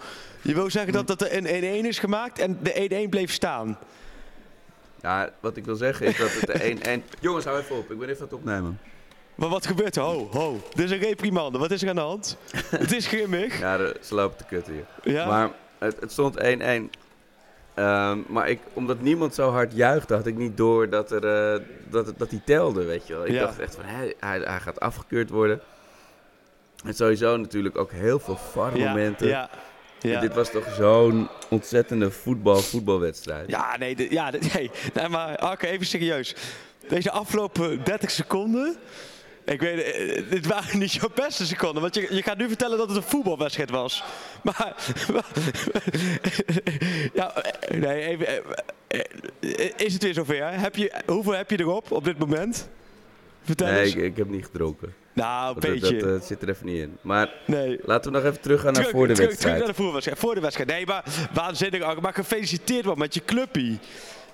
Je 0.42 0.54
wil 0.54 0.70
zeggen 0.70 0.92
dat, 0.92 1.06
dat 1.06 1.20
er 1.22 1.36
een 1.36 1.82
1-1 1.84 1.86
is 1.86 1.98
gemaakt 1.98 2.38
en 2.38 2.58
de 2.62 3.04
1-1 3.06 3.08
bleef 3.08 3.32
staan. 3.32 3.78
Ja, 5.02 5.30
wat 5.40 5.56
ik 5.56 5.64
wil 5.64 5.76
zeggen 5.76 6.06
is 6.06 6.16
dat 6.16 6.32
het 6.32 6.46
de 6.84 7.00
1-1... 7.00 7.02
Jongens, 7.20 7.44
hou 7.44 7.58
even 7.58 7.76
op. 7.76 7.90
Ik 7.90 7.98
ben 7.98 8.08
even 8.08 8.20
aan 8.20 8.26
het 8.28 8.36
opnemen. 8.38 8.78
Maar 9.34 9.48
wat 9.48 9.66
gebeurt 9.66 9.96
er? 9.96 10.02
Ho, 10.02 10.28
ho. 10.32 10.60
Dit 10.74 10.84
is 10.84 10.90
een 10.90 10.98
reprimande. 10.98 11.58
Wat 11.58 11.70
is 11.70 11.82
er 11.82 11.88
aan 11.88 11.94
de 11.94 12.00
hand? 12.00 12.36
het 12.70 12.92
is 12.92 13.06
grimmig. 13.06 13.58
Ja, 13.60 13.76
de, 13.76 13.96
ze 14.00 14.14
lopen 14.14 14.36
te 14.36 14.44
kutten 14.44 14.72
hier. 14.72 15.12
Ja. 15.14 15.26
Maar 15.26 15.50
het, 15.78 16.00
het 16.00 16.12
stond 16.12 16.38
1-1. 16.38 16.42
Ehm, 17.74 18.18
maar 18.28 18.48
ik, 18.48 18.58
omdat 18.72 19.00
niemand 19.00 19.34
zo 19.34 19.50
hard 19.50 19.72
juichte, 19.74 20.14
had 20.14 20.26
ik 20.26 20.36
niet 20.36 20.56
door 20.56 20.88
dat, 20.88 21.10
er, 21.10 21.54
eh, 21.54 21.60
dat, 21.90 22.06
het- 22.06 22.18
dat 22.18 22.30
hij 22.30 22.40
telde, 22.44 22.84
weet 22.84 23.06
je 23.06 23.12
wel. 23.14 23.26
Ik 23.26 23.32
Ja. 23.32 23.40
dacht 23.40 23.58
echt 23.58 23.74
van, 23.74 23.84
hè, 23.84 24.10
hij, 24.20 24.38
hij 24.40 24.60
gaat 24.60 24.80
afgekeurd 24.80 25.30
worden. 25.30 25.60
En 26.84 26.94
sowieso 26.94 27.36
natuurlijk 27.36 27.78
ook 27.78 27.92
heel 27.92 28.18
veel 28.18 28.36
VAR-momenten. 28.36 29.28
Ja, 29.28 29.50
ja. 30.00 30.14
En 30.14 30.20
Dit 30.20 30.34
was 30.34 30.50
toch 30.50 30.74
zo'n 30.76 31.28
ontzettende 31.50 32.10
voetbal-voetbalwedstrijd. 32.10 33.50
Ja, 33.50 33.76
nee, 33.78 33.96
de- 33.96 34.10
ja, 34.10 34.30
de- 34.30 34.38
nee, 34.54 34.70
nee 34.94 35.08
maar 35.08 35.36
Arke, 35.36 35.66
even 35.66 35.86
serieus. 35.86 36.34
Deze 36.88 37.10
afgelopen 37.10 37.84
30 37.84 38.10
seconden, 38.10 38.76
ik 39.44 39.60
weet, 39.60 39.82
eh, 39.82 40.22
dit 40.30 40.46
waren 40.46 40.78
niet 40.78 40.92
jouw 40.92 41.08
beste 41.14 41.46
seconden, 41.46 41.82
want 41.82 41.94
je, 41.94 42.06
je 42.10 42.22
gaat 42.22 42.36
nu 42.38 42.48
vertellen 42.48 42.78
dat 42.78 42.88
het 42.88 42.96
een 42.96 43.02
voetbalwedstrijd 43.02 43.70
was. 43.70 44.04
Maar, 44.42 44.74
ja, 47.14 47.34
eh, 47.34 47.80
nee, 47.80 48.02
even, 48.06 48.26
eh, 48.88 49.00
is 49.76 49.92
het 49.92 50.02
weer 50.02 50.14
zover? 50.14 50.60
Heb 50.60 50.76
je, 50.76 50.92
hoeveel 51.06 51.32
heb 51.32 51.50
je 51.50 51.60
erop 51.60 51.90
op 51.90 52.04
dit 52.04 52.18
moment? 52.18 52.68
Vertel 53.42 53.66
Nee, 53.66 53.80
eens. 53.84 53.94
ik, 53.94 54.02
ik 54.02 54.16
heb 54.16 54.28
niet 54.28 54.44
gedronken. 54.44 54.94
Nou, 55.12 55.54
een 55.54 55.60
Dat, 55.60 55.70
beetje. 55.70 55.96
dat, 55.96 56.24
zit 56.24 56.42
er 56.42 56.48
even 56.48 56.66
niet 56.66 56.80
in. 56.80 56.96
Maar 57.00 57.30
nee. 57.46 57.80
laten 57.84 58.12
we 58.12 58.18
nog 58.18 58.26
even 58.26 58.40
teruggaan 58.40 58.72
naar 58.72 58.82
Terug- 58.82 58.90
voor 58.98 59.06
de 59.08 59.12
terug- 59.14 59.28
wedstrijd. 59.28 59.54
Terug 59.56 59.58
naar 59.58 59.76
de 59.76 59.82
voetbalwedstrijd. 59.82 60.18
Voor 60.18 60.34
de 60.34 60.40
wedstrijd. 60.40 60.68
Nee, 60.70 60.86
maar 60.86 61.04
waanzinnig. 61.32 62.00
Maar 62.00 62.14
gefeliciteerd 62.14 62.84
man 62.84 62.98
met 62.98 63.14
je 63.14 63.24
clubpie. 63.24 63.78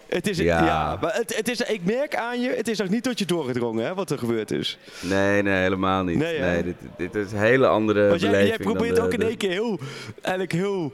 Het 0.08 0.28
is, 0.28 0.38
ja. 0.38 0.64
Ja. 0.64 0.98
maar 1.00 1.14
het, 1.14 1.36
het 1.36 1.48
is, 1.48 1.60
ik 1.60 1.84
merk 1.84 2.16
aan 2.16 2.40
je, 2.40 2.48
het 2.50 2.68
is 2.68 2.78
nog 2.78 2.88
niet 2.88 3.02
tot 3.02 3.18
je 3.18 3.24
doorgedrongen 3.24 3.84
hè, 3.84 3.94
wat 3.94 4.10
er 4.10 4.18
gebeurd 4.18 4.50
is. 4.50 4.78
Nee, 5.00 5.42
nee, 5.42 5.62
helemaal 5.62 6.04
niet. 6.04 6.16
Nee, 6.18 6.62
dit, 6.62 6.74
dit 6.96 7.14
is 7.14 7.32
een 7.32 7.38
hele 7.38 7.66
andere 7.66 8.08
Want 8.08 8.20
jij, 8.20 8.56
probeert 8.58 8.96
de- 8.96 9.02
ook 9.02 9.12
in 9.12 9.18
de- 9.20 9.26
één 9.26 9.36
keer 9.36 9.50
heel, 9.50 9.78
eigenlijk 10.22 10.52
heel 10.52 10.92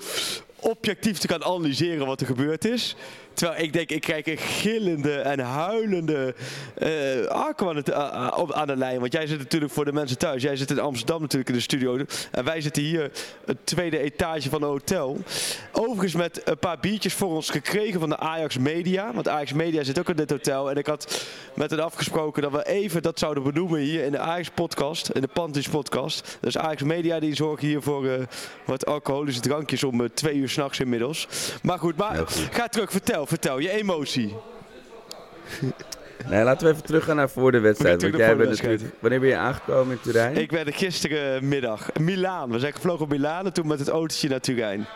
objectief 0.60 1.18
te 1.18 1.28
gaan 1.28 1.44
analyseren 1.44 2.06
wat 2.06 2.20
er 2.20 2.26
gebeurd 2.26 2.64
is. 2.64 2.96
Terwijl 3.34 3.62
ik 3.62 3.72
denk, 3.72 3.90
ik 3.90 4.00
krijg 4.00 4.26
een 4.26 4.38
gillende 4.38 5.14
en 5.18 5.38
huilende 5.38 6.34
eh 6.74 7.26
Arco 7.26 7.68
aan, 7.68 7.76
het, 7.76 7.92
a- 7.94 8.14
a- 8.14 8.36
op- 8.36 8.52
aan 8.52 8.66
de 8.66 8.76
lijn. 8.76 9.00
Want 9.00 9.12
jij 9.12 9.26
zit 9.26 9.38
natuurlijk 9.38 9.72
voor 9.72 9.84
de 9.84 9.92
mensen 9.92 10.18
thuis. 10.18 10.42
Jij 10.42 10.56
zit 10.56 10.70
in 10.70 10.78
Amsterdam 10.80 11.20
natuurlijk 11.20 11.48
in 11.50 11.54
de 11.54 11.60
studio. 11.60 11.98
En 12.30 12.44
wij 12.44 12.60
zitten 12.60 12.82
hier, 12.82 13.10
het 13.44 13.56
tweede 13.66 13.98
etage 13.98 14.48
van 14.48 14.62
een 14.62 14.68
hotel. 14.68 15.18
Overigens 15.72 16.14
met 16.14 16.40
een 16.44 16.58
paar 16.58 16.78
biertjes 16.80 17.14
voor 17.14 17.28
ons 17.34 17.50
gekregen 17.50 18.00
van 18.00 18.08
de 18.08 18.18
Ajax 18.18 18.58
Media. 18.58 19.12
Want 19.14 19.28
Ajax 19.28 19.52
Media 19.52 19.82
zit 19.82 19.98
ook 19.98 20.08
in 20.08 20.16
dit 20.16 20.30
hotel. 20.30 20.70
En 20.70 20.76
ik 20.76 20.86
had 20.86 21.26
met 21.54 21.70
hen 21.70 21.84
afgesproken 21.84 22.42
dat 22.42 22.52
we 22.52 22.66
even 22.66 23.02
dat 23.02 23.18
zouden 23.18 23.42
benoemen 23.42 23.80
hier 23.80 24.04
in 24.04 24.10
de 24.12 24.18
Ajax 24.18 24.48
podcast. 24.54 25.08
In 25.08 25.20
de 25.20 25.28
Pantis 25.32 25.68
podcast. 25.68 26.38
Dus 26.40 26.58
Ajax 26.58 26.82
Media 26.82 27.20
die 27.20 27.34
zorgen 27.34 27.66
hier 27.66 27.82
voor 27.82 28.06
eh, 28.06 28.12
wat 28.64 28.86
alcoholische 28.86 29.40
drankjes 29.40 29.84
om 29.84 30.00
eh, 30.02 30.08
twee 30.14 30.34
uur 30.34 30.48
s'nachts 30.48 30.80
inmiddels. 30.80 31.28
Maar 31.62 31.78
goed, 31.78 31.96
maar 31.96 32.22
ga 32.50 32.68
terug. 32.68 32.90
Vertel, 32.90 33.23
vertel. 33.26 33.58
Je 33.58 33.70
emotie. 33.70 34.34
Nee, 36.28 36.44
laten 36.44 36.66
we 36.66 36.72
even 36.72 36.84
teruggaan 36.84 37.16
naar 37.16 37.30
voor 37.30 37.52
de 37.52 37.60
wedstrijd. 37.60 37.98
terug 37.98 38.16
Want 38.16 38.24
naar 38.24 38.36
jij 38.36 38.44
voor 38.44 38.46
bent 38.46 38.60
de 38.60 38.66
wedstrijd. 38.66 38.92
natuurlijk... 38.92 39.02
Wanneer 39.02 39.20
ben 39.20 39.28
je 39.28 39.36
aangekomen 39.36 39.92
in 39.92 40.00
Turijn? 40.00 40.36
Ik 40.36 40.50
werd 40.50 40.66
er 40.66 40.74
gisterenmiddag. 40.74 41.92
Milaan. 42.00 42.50
We 42.50 42.58
zijn 42.58 42.72
gevlogen 42.72 43.04
op 43.04 43.10
Milaan 43.10 43.46
en 43.46 43.52
toen 43.52 43.66
met 43.66 43.78
het 43.78 43.88
autootje 43.88 44.28
naar 44.28 44.40
Turijn. 44.40 44.86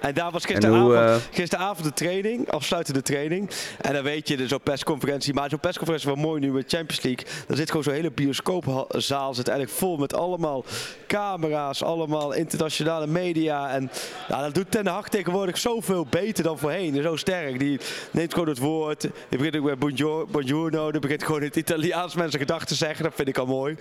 En 0.00 0.14
daar 0.14 0.30
was 0.30 0.44
gisteravond, 0.44 0.82
hoe, 0.82 0.96
eh, 0.96 1.16
gisteravond 1.30 1.84
de 1.84 1.92
training, 1.92 2.50
afsluitende 2.50 3.02
training. 3.02 3.50
En 3.80 3.92
dan 3.92 4.02
weet 4.02 4.28
je, 4.28 4.48
zo'n 4.48 4.60
persconferentie. 4.62 5.34
Maar 5.34 5.50
zo'n 5.50 5.60
persconferentie 5.60 6.08
is 6.08 6.14
wel 6.14 6.24
mooi 6.24 6.40
nu 6.40 6.52
met 6.52 6.64
Champions 6.68 7.02
League. 7.02 7.26
Dan 7.46 7.56
zit 7.56 7.68
gewoon 7.68 7.82
zo'n 7.82 7.92
hele 7.92 8.10
bioscoopzaal 8.10 9.34
zit 9.34 9.48
eigenlijk 9.48 9.78
vol 9.78 9.96
met 9.96 10.14
allemaal 10.14 10.64
camera's, 11.06 11.82
allemaal 11.82 12.32
internationale 12.32 13.06
media. 13.06 13.70
En 13.70 13.90
ja, 14.28 14.42
dat 14.42 14.54
doet 14.54 14.70
Ten 14.70 14.86
Hag 14.86 15.08
tegenwoordig 15.08 15.58
zoveel 15.58 16.06
beter 16.10 16.44
dan 16.44 16.58
voorheen. 16.58 17.02
Zo 17.02 17.16
sterk. 17.16 17.58
Die 17.58 17.80
neemt 18.10 18.32
gewoon 18.32 18.48
het 18.48 18.58
woord. 18.58 19.00
Die 19.00 19.10
begint 19.28 19.56
ook 19.56 19.64
met 19.64 19.78
buongior- 19.78 20.26
buongiorno. 20.30 20.90
Die 20.90 21.00
begint 21.00 21.24
gewoon 21.24 21.40
in 21.40 21.46
het 21.46 21.56
Italiaans 21.56 22.14
mensen 22.14 22.38
gedachten 22.38 22.66
te 22.66 22.74
zeggen. 22.74 23.04
Dat 23.04 23.14
vind 23.14 23.28
ik 23.28 23.38
al 23.38 23.46
mooi. 23.46 23.76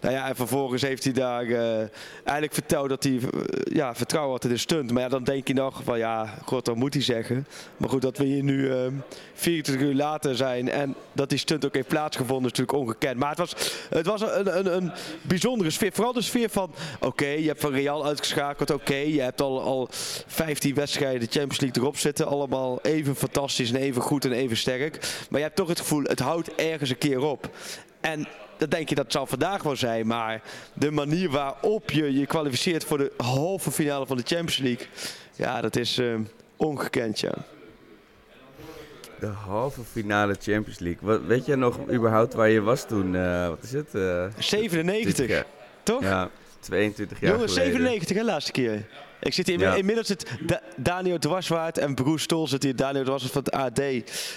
Nou 0.00 0.14
ja, 0.14 0.28
en 0.28 0.36
vervolgens 0.36 0.82
heeft 0.82 1.04
hij 1.04 1.12
daar 1.12 1.42
eh, 1.46 1.78
eigenlijk 2.24 2.54
verteld 2.54 2.88
dat 2.88 3.02
hij 3.02 3.18
eh, 3.18 3.74
ja, 3.74 3.94
vertrouwen 3.94 4.32
had 4.32 4.44
in 4.44 4.50
de 4.50 4.56
stunt. 4.56 4.90
Maar 4.90 5.02
ja, 5.02 5.08
dan 5.08 5.24
denk 5.24 5.33
je 5.42 5.54
nog 5.54 5.82
van 5.84 5.98
ja, 5.98 6.34
god, 6.44 6.64
dat 6.64 6.76
moet 6.76 6.94
hij 6.94 7.02
zeggen. 7.02 7.46
Maar 7.76 7.88
goed, 7.88 8.02
dat 8.02 8.18
we 8.18 8.24
hier 8.24 8.42
nu 8.42 8.70
eh, 8.70 8.86
24 9.34 9.86
uur 9.86 9.94
later 9.94 10.36
zijn 10.36 10.68
en 10.68 10.94
dat 11.12 11.28
die 11.28 11.38
stunt 11.38 11.64
ook 11.64 11.74
heeft 11.74 11.88
plaatsgevonden 11.88 12.52
is 12.52 12.58
natuurlijk 12.58 12.78
ongekend. 12.78 13.18
Maar 13.18 13.28
het 13.28 13.38
was, 13.38 13.54
het 13.88 14.06
was 14.06 14.20
een, 14.20 14.58
een, 14.58 14.76
een 14.76 14.92
bijzondere 15.22 15.70
sfeer. 15.70 15.92
Vooral 15.92 16.12
de 16.12 16.22
sfeer 16.22 16.50
van, 16.50 16.74
oké, 17.00 17.26
je 17.26 17.46
hebt 17.46 17.60
van 17.60 17.72
Real 17.72 18.06
uitgeschakeld. 18.06 18.70
Oké, 18.70 18.94
je 18.94 19.20
hebt 19.20 19.40
al, 19.40 19.62
al 19.62 19.88
15 19.90 20.74
wedstrijden 20.74 21.28
Champions 21.30 21.60
League 21.60 21.82
erop 21.82 21.96
zitten. 21.96 22.26
Allemaal 22.26 22.78
even 22.82 23.16
fantastisch 23.16 23.70
en 23.72 23.76
even 23.76 24.02
goed 24.02 24.24
en 24.24 24.32
even 24.32 24.56
sterk. 24.56 24.98
Maar 25.30 25.40
je 25.40 25.46
hebt 25.46 25.56
toch 25.56 25.68
het 25.68 25.80
gevoel, 25.80 26.02
het 26.02 26.20
houdt 26.20 26.54
ergens 26.54 26.90
een 26.90 26.98
keer 26.98 27.20
op. 27.20 27.50
En 28.00 28.26
dan 28.56 28.68
denk 28.68 28.88
je 28.88 28.94
dat 28.94 29.12
zal 29.12 29.26
vandaag 29.26 29.62
wel 29.62 29.76
zijn. 29.76 30.06
Maar 30.06 30.42
de 30.72 30.90
manier 30.90 31.30
waarop 31.30 31.90
je 31.90 32.18
je 32.18 32.26
kwalificeert 32.26 32.84
voor 32.84 32.98
de 32.98 33.12
halve 33.16 33.70
finale 33.70 34.06
van 34.06 34.16
de 34.16 34.22
Champions 34.26 34.56
League. 34.58 34.86
Ja, 35.36 35.60
dat 35.60 35.76
is 35.76 35.98
eh, 35.98 36.14
ongekend, 36.56 37.20
ja. 37.20 37.32
De 39.20 39.26
halve 39.26 39.80
finale 39.84 40.36
Champions 40.40 40.78
League. 40.78 41.00
Wat, 41.08 41.20
weet 41.26 41.46
je 41.46 41.56
nog 41.56 41.78
überhaupt 41.90 42.34
waar 42.34 42.48
je 42.50 42.60
was 42.60 42.86
toen? 42.86 43.16
eh, 43.16 43.48
wat 43.48 43.62
is 43.62 43.72
het? 43.72 43.94
eh 43.94 44.24
97, 44.38 45.14
20 45.14 45.28
jaar. 45.28 45.46
toch? 45.82 46.02
Ja, 46.02 46.30
22 46.60 47.20
jaar 47.20 47.32
Jongens, 47.32 47.52
geleden. 47.52 47.72
97 47.72 48.16
hè, 48.16 48.22
laatste 48.24 48.52
keer. 48.52 48.86
Ik 49.24 49.32
zit 49.34 49.46
hier, 49.46 49.58
Ja. 49.58 49.74
Inmiddels 49.74 50.06
zit 50.06 50.26
Da- 50.46 50.60
Daniel 50.76 51.18
Dwarswaard 51.18 51.78
en 51.78 51.94
Broes 51.94 52.22
Stol 52.22 52.46
zit 52.48 52.62
hier. 52.62 52.76
Daniel 52.76 53.04
Dwarswaard 53.04 53.32
van 53.32 53.42
het 53.44 53.52
AD. 53.54 53.76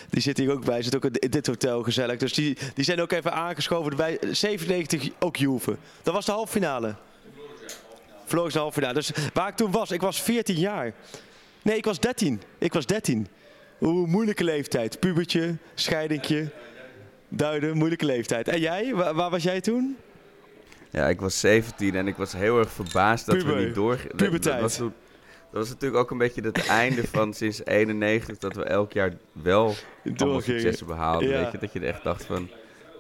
Die 0.10 0.22
zit 0.22 0.38
hier 0.38 0.52
ook 0.52 0.66
bij. 0.66 0.82
Zit 0.82 0.96
ook 0.96 1.06
in 1.06 1.30
dit 1.30 1.48
hotel 1.48 1.84
gezellig. 1.84 2.18
Dus 2.18 2.34
die, 2.34 2.58
die 2.74 2.86
zijn 2.86 3.02
ook 3.02 3.12
even 3.12 3.34
aangeschoven 3.34 3.92
erbij. 3.92 4.18
97 4.32 5.10
ook 5.20 5.36
Juve. 5.36 5.76
Dat 6.04 6.14
was 6.14 6.26
de 6.26 6.32
halve 6.32 6.52
finale. 6.52 6.96
De 8.30 8.50
halve 8.54 8.74
finale. 8.74 8.94
Dus 8.94 9.12
waar 9.34 9.48
ik 9.48 9.56
toen 9.56 9.72
was, 9.72 9.92
ik 9.92 10.02
was 10.02 10.22
14 10.22 10.56
jaar. 10.56 10.94
Nee, 11.62 11.78
ik 11.78 11.86
was 11.86 12.00
13. 12.00 12.42
Ik 12.58 12.74
was 12.74 12.86
13. 12.86 13.28
Oeh, 13.82 14.08
moeilijke 14.10 14.44
leeftijd. 14.44 15.00
Pubertje, 15.00 15.56
scheidingje. 15.76 16.50
Duiden, 17.30 17.78
moeilijke 17.78 18.06
leeftijd. 18.06 18.48
En 18.48 18.60
jij? 18.60 18.94
Waar, 18.96 19.14
waar 19.14 19.30
was 19.30 19.44
jij 19.44 19.62
toen? 19.62 19.98
Ja, 20.98 21.08
ik 21.08 21.20
was 21.22 21.40
17 21.40 21.96
en 21.96 22.08
ik 22.08 22.16
was 22.16 22.34
heel 22.34 22.60
erg 22.60 22.72
verbaasd 22.72 23.26
dat 23.26 23.38
Puber. 23.38 23.56
we 23.56 23.64
niet 23.66 23.76
doorgingen. 23.76 24.18
Dat, 24.18 24.44
dat 24.44 24.60
was, 24.62 24.76
toen- 24.76 24.94
dat 25.52 25.60
was 25.60 25.70
natuurlijk 25.70 26.02
ook 26.02 26.12
een 26.12 26.18
beetje 26.18 26.42
het 26.42 26.68
einde 26.68 27.08
van 27.08 27.34
sinds 27.34 27.66
91 27.66 28.38
dat 28.38 28.56
we 28.56 28.64
elk 28.64 28.92
jaar 28.92 29.14
wel 29.32 29.74
allemaal 30.18 30.42
successen 30.42 30.88
behaalden. 30.88 31.30
Ja. 31.30 31.40
Weet 31.44 31.52
je, 31.52 31.58
dat 31.58 31.74
je 31.74 31.80
er 31.80 31.88
echt 31.88 32.04
dacht 32.04 32.26
van, 32.26 32.50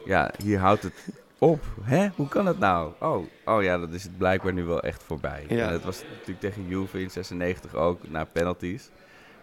ja, 0.06 0.32
hier 0.44 0.60
houdt 0.60 0.84
het 0.84 0.94
op. 1.38 1.64
Hè? 1.82 2.08
Hoe 2.16 2.28
kan 2.28 2.46
dat 2.46 2.60
nou? 2.60 2.92
Oh, 3.00 3.26
oh 3.46 3.64
ja, 3.64 3.78
dat 3.78 3.94
is 3.94 4.04
het 4.04 4.18
blijkbaar 4.18 4.54
nu 4.54 4.64
wel 4.64 4.82
echt 4.82 5.04
voorbij. 5.04 5.46
Ja. 5.50 5.66
En 5.66 5.72
dat 5.72 5.84
was 5.84 6.04
natuurlijk 6.10 6.40
tegen 6.40 6.68
Juve 6.68 7.02
in 7.02 7.12
96 7.12 7.76
ook, 7.76 8.00
na 8.10 8.24
penalties. 8.24 8.90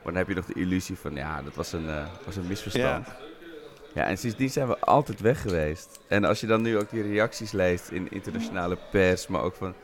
Maar 0.03 0.13
dan 0.13 0.23
heb 0.23 0.29
je 0.29 0.35
nog 0.35 0.47
de 0.47 0.61
illusie 0.61 0.97
van, 0.99 1.15
ja, 1.15 1.43
dat 1.43 1.55
was 1.55 1.73
een, 1.73 1.89
eh, 1.89 2.07
was 2.25 2.37
een 2.37 2.47
misverstand. 2.47 3.07
Ja. 3.07 3.17
En 3.95 4.19
sindsdien 4.19 4.51
zijn 4.51 4.69
we 4.69 4.79
altijd 4.79 5.21
weg 5.21 5.41
geweest. 5.41 5.99
En 6.09 6.25
als 6.25 6.41
je 6.41 6.47
dan 6.47 6.63
nu 6.63 6.79
ook 6.79 6.91
die 6.91 7.03
reacties 7.03 7.53
leest 7.53 7.89
in 7.91 8.07
internationale 8.11 8.79
pers, 8.91 9.27
maar 9.27 9.43
ook 9.43 9.55
van 9.55 9.75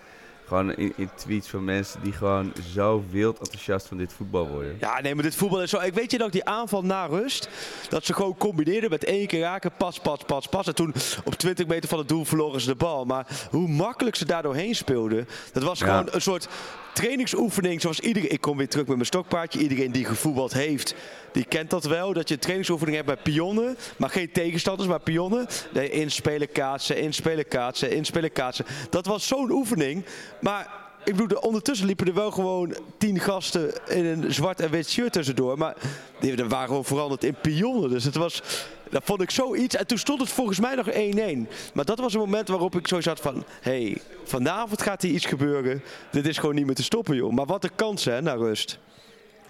gewoon 0.46 0.74
in, 0.74 0.92
in 0.96 1.10
tweets 1.14 1.48
van 1.48 1.64
mensen 1.64 2.00
die 2.02 2.12
gewoon 2.12 2.52
zo 2.72 3.04
wild 3.10 3.38
enthousiast 3.38 3.86
van 3.86 3.96
dit 3.96 4.12
voetbal 4.12 4.48
worden. 4.48 4.76
Ja, 4.80 5.00
nee, 5.00 5.14
maar 5.14 5.22
dit 5.22 5.34
voetbal 5.34 5.62
is 5.62 5.70
zo. 5.70 5.80
Ik 5.80 5.94
weet 5.94 6.10
je 6.10 6.18
nog, 6.18 6.30
die 6.30 6.44
aanval 6.44 6.82
na 6.82 7.06
rust. 7.06 7.48
Dat 7.88 8.04
ze 8.04 8.14
gewoon 8.14 8.36
combineerden 8.36 8.90
met 8.90 9.04
één 9.04 9.26
keer 9.26 9.40
raken. 9.40 9.70
Pas, 9.76 9.98
pas, 10.00 10.18
pas, 10.26 10.46
pas. 10.46 10.66
En 10.66 10.74
toen 10.74 10.94
op 11.24 11.34
20 11.34 11.66
meter 11.66 11.88
van 11.88 11.98
het 11.98 12.08
doel 12.08 12.24
verloren 12.24 12.60
ze 12.60 12.66
de 12.66 12.74
bal. 12.74 13.04
Maar 13.04 13.26
hoe 13.50 13.68
makkelijk 13.68 14.16
ze 14.16 14.24
daar 14.24 14.42
doorheen 14.42 14.74
speelden. 14.74 15.28
Dat 15.52 15.62
was 15.62 15.78
Ja. 15.78 15.86
gewoon 15.86 16.08
een 16.10 16.20
soort 16.22 16.48
trainingsoefening 16.92 17.80
zoals 17.80 18.00
iedereen... 18.00 18.32
Ik 18.32 18.40
kom 18.40 18.56
weer 18.56 18.68
terug 18.68 18.86
met 18.86 18.94
mijn 18.94 19.06
stokpaardje. 19.06 19.58
Iedereen 19.58 19.92
die 19.92 20.04
gevoetbald 20.04 20.52
heeft, 20.52 20.94
die 21.32 21.44
kent 21.44 21.70
dat 21.70 21.84
wel. 21.84 22.12
Dat 22.12 22.28
je 22.28 22.34
een 22.34 22.40
trainingsoefening 22.40 22.96
hebt 22.96 23.08
bij 23.08 23.22
pionnen. 23.22 23.76
Maar 23.96 24.10
geen 24.10 24.32
tegenstanders, 24.32 24.88
maar 24.88 25.00
pionnen. 25.00 25.46
Nee, 25.72 25.90
inspelen, 25.90 26.52
kaatsen, 26.52 26.98
inspelen, 26.98 27.48
kaatsen, 27.48 27.90
inspelen, 27.90 28.32
kaatsen. 28.32 28.64
Dat 28.90 29.06
was 29.06 29.26
zo'n 29.26 29.50
oefening. 29.50 30.04
Maar 30.40 30.80
ik 31.04 31.16
bedoel, 31.16 31.38
ondertussen 31.38 31.86
liepen 31.86 32.06
er 32.06 32.14
wel 32.14 32.30
gewoon 32.30 32.76
tien 32.98 33.18
gasten 33.20 33.72
in 33.88 34.04
een 34.04 34.34
zwart 34.34 34.60
en 34.60 34.70
wit 34.70 34.90
shirt 34.90 35.12
tussendoor. 35.12 35.58
Maar 35.58 35.76
die 36.20 36.44
waren 36.44 36.68
gewoon 36.68 36.84
veranderd 36.84 37.24
in 37.24 37.36
pionnen. 37.40 37.90
Dus 37.90 38.04
het 38.04 38.14
was, 38.14 38.42
dat 38.90 39.02
vond 39.04 39.22
ik 39.22 39.30
zoiets. 39.30 39.76
En 39.76 39.86
toen 39.86 39.98
stond 39.98 40.20
het 40.20 40.28
volgens 40.30 40.60
mij 40.60 40.74
nog 40.74 40.86
1-1. 40.90 41.72
Maar 41.74 41.84
dat 41.84 41.98
was 41.98 42.14
een 42.14 42.20
moment 42.20 42.48
waarop 42.48 42.74
ik 42.74 42.88
zo 42.88 43.00
zat 43.00 43.20
van... 43.20 43.44
Hé, 43.60 43.82
hey, 43.82 43.96
vanavond 44.24 44.82
gaat 44.82 45.02
hier 45.02 45.12
iets 45.12 45.26
gebeuren. 45.26 45.82
Dit 46.10 46.26
is 46.26 46.38
gewoon 46.38 46.54
niet 46.54 46.66
meer 46.66 46.74
te 46.74 46.82
stoppen, 46.82 47.16
joh. 47.16 47.32
Maar 47.32 47.46
wat 47.46 47.64
een 47.64 47.74
kans, 47.74 48.04
hè, 48.04 48.22
naar 48.22 48.38
rust. 48.38 48.78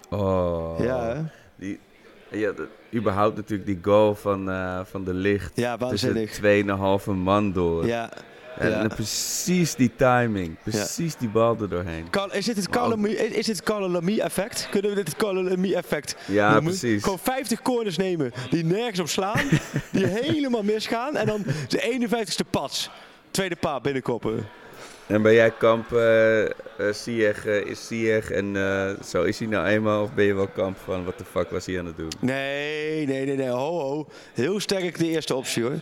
Oh. 0.09 0.75
Ja, 0.79 1.05
hè? 1.05 1.21
Die, 1.55 1.79
ja, 2.29 2.51
de- 2.51 2.67
überhaupt 2.93 3.35
natuurlijk 3.35 3.65
die 3.65 3.79
goal 3.81 4.15
van, 4.15 4.49
eh, 4.49 4.79
van 4.83 5.03
de 5.03 5.13
licht. 5.13 5.51
Ja, 5.55 5.77
waanzinnig. 5.77 6.27
Tussen 6.29 6.43
2,5 6.43 7.05
man 7.15 7.51
door. 7.51 7.85
Ja. 7.85 8.09
En, 8.57 8.87
precies 8.87 9.75
die 9.75 9.91
timing. 9.95 10.57
Precies 10.63 11.15
die 11.15 11.29
bal 11.29 11.57
er 11.61 11.69
doorheen. 11.69 12.07
Is 12.31 12.45
dit 12.45 12.55
het 12.55 12.69
Carlo 12.69 12.89
Lamy- 12.89 13.09
is 13.09 13.29
is 13.29 13.45
dit 13.45 13.55
het 13.55 13.63
Carlo 13.63 13.89
Lamy 13.89 14.19
effect? 14.19 14.67
Kunnen 14.71 14.89
we 14.89 14.95
dit 14.97 15.07
het 15.07 15.17
Carlo 15.17 15.43
Lamy 15.43 15.73
effect 15.73 16.15
Ja, 16.27 16.51
noemen? 16.53 16.63
precies. 16.63 17.03
Gewoon 17.03 17.19
50 17.19 17.61
corners 17.61 17.97
nemen 17.97 18.31
die 18.49 18.63
nergens 18.63 18.99
op 18.99 19.07
slaan, 19.07 19.43
die 19.91 20.05
helemaal 20.05 20.63
misgaan 20.63 21.15
en 21.15 21.25
dan 21.25 21.43
de 21.67 22.07
51ste 22.09 22.49
pas. 22.49 22.89
Tweede 23.31 23.55
paal 23.55 23.81
binnenkoppen. 23.81 24.47
En 25.07 25.21
ben 25.21 25.33
jij 25.33 25.51
kamp 25.51 25.93
eh, 25.93 26.43
is 26.85 27.03
Ziyech 27.87 28.31
en 28.31 28.55
eh, 28.55 28.89
zo 29.05 29.23
is 29.23 29.39
hij 29.39 29.47
nou 29.47 29.67
eenmaal? 29.67 30.03
Of 30.03 30.13
ben 30.13 30.25
je 30.25 30.33
wel 30.33 30.47
kamp 30.47 30.77
van 30.83 31.05
wat 31.05 31.17
de 31.17 31.25
fuck 31.25 31.49
was 31.49 31.65
hij 31.65 31.79
aan 31.79 31.85
het 31.85 31.97
doen? 31.97 32.11
Nee, 32.19 33.05
nee, 33.05 33.25
nee, 33.25 33.35
nee. 33.35 33.47
Ho, 33.49 33.79
ho. 33.79 34.07
Heel 34.33 34.59
sterk 34.59 34.97
de 34.97 35.07
eerste 35.07 35.35
optie 35.35 35.63
hoor. 35.63 35.79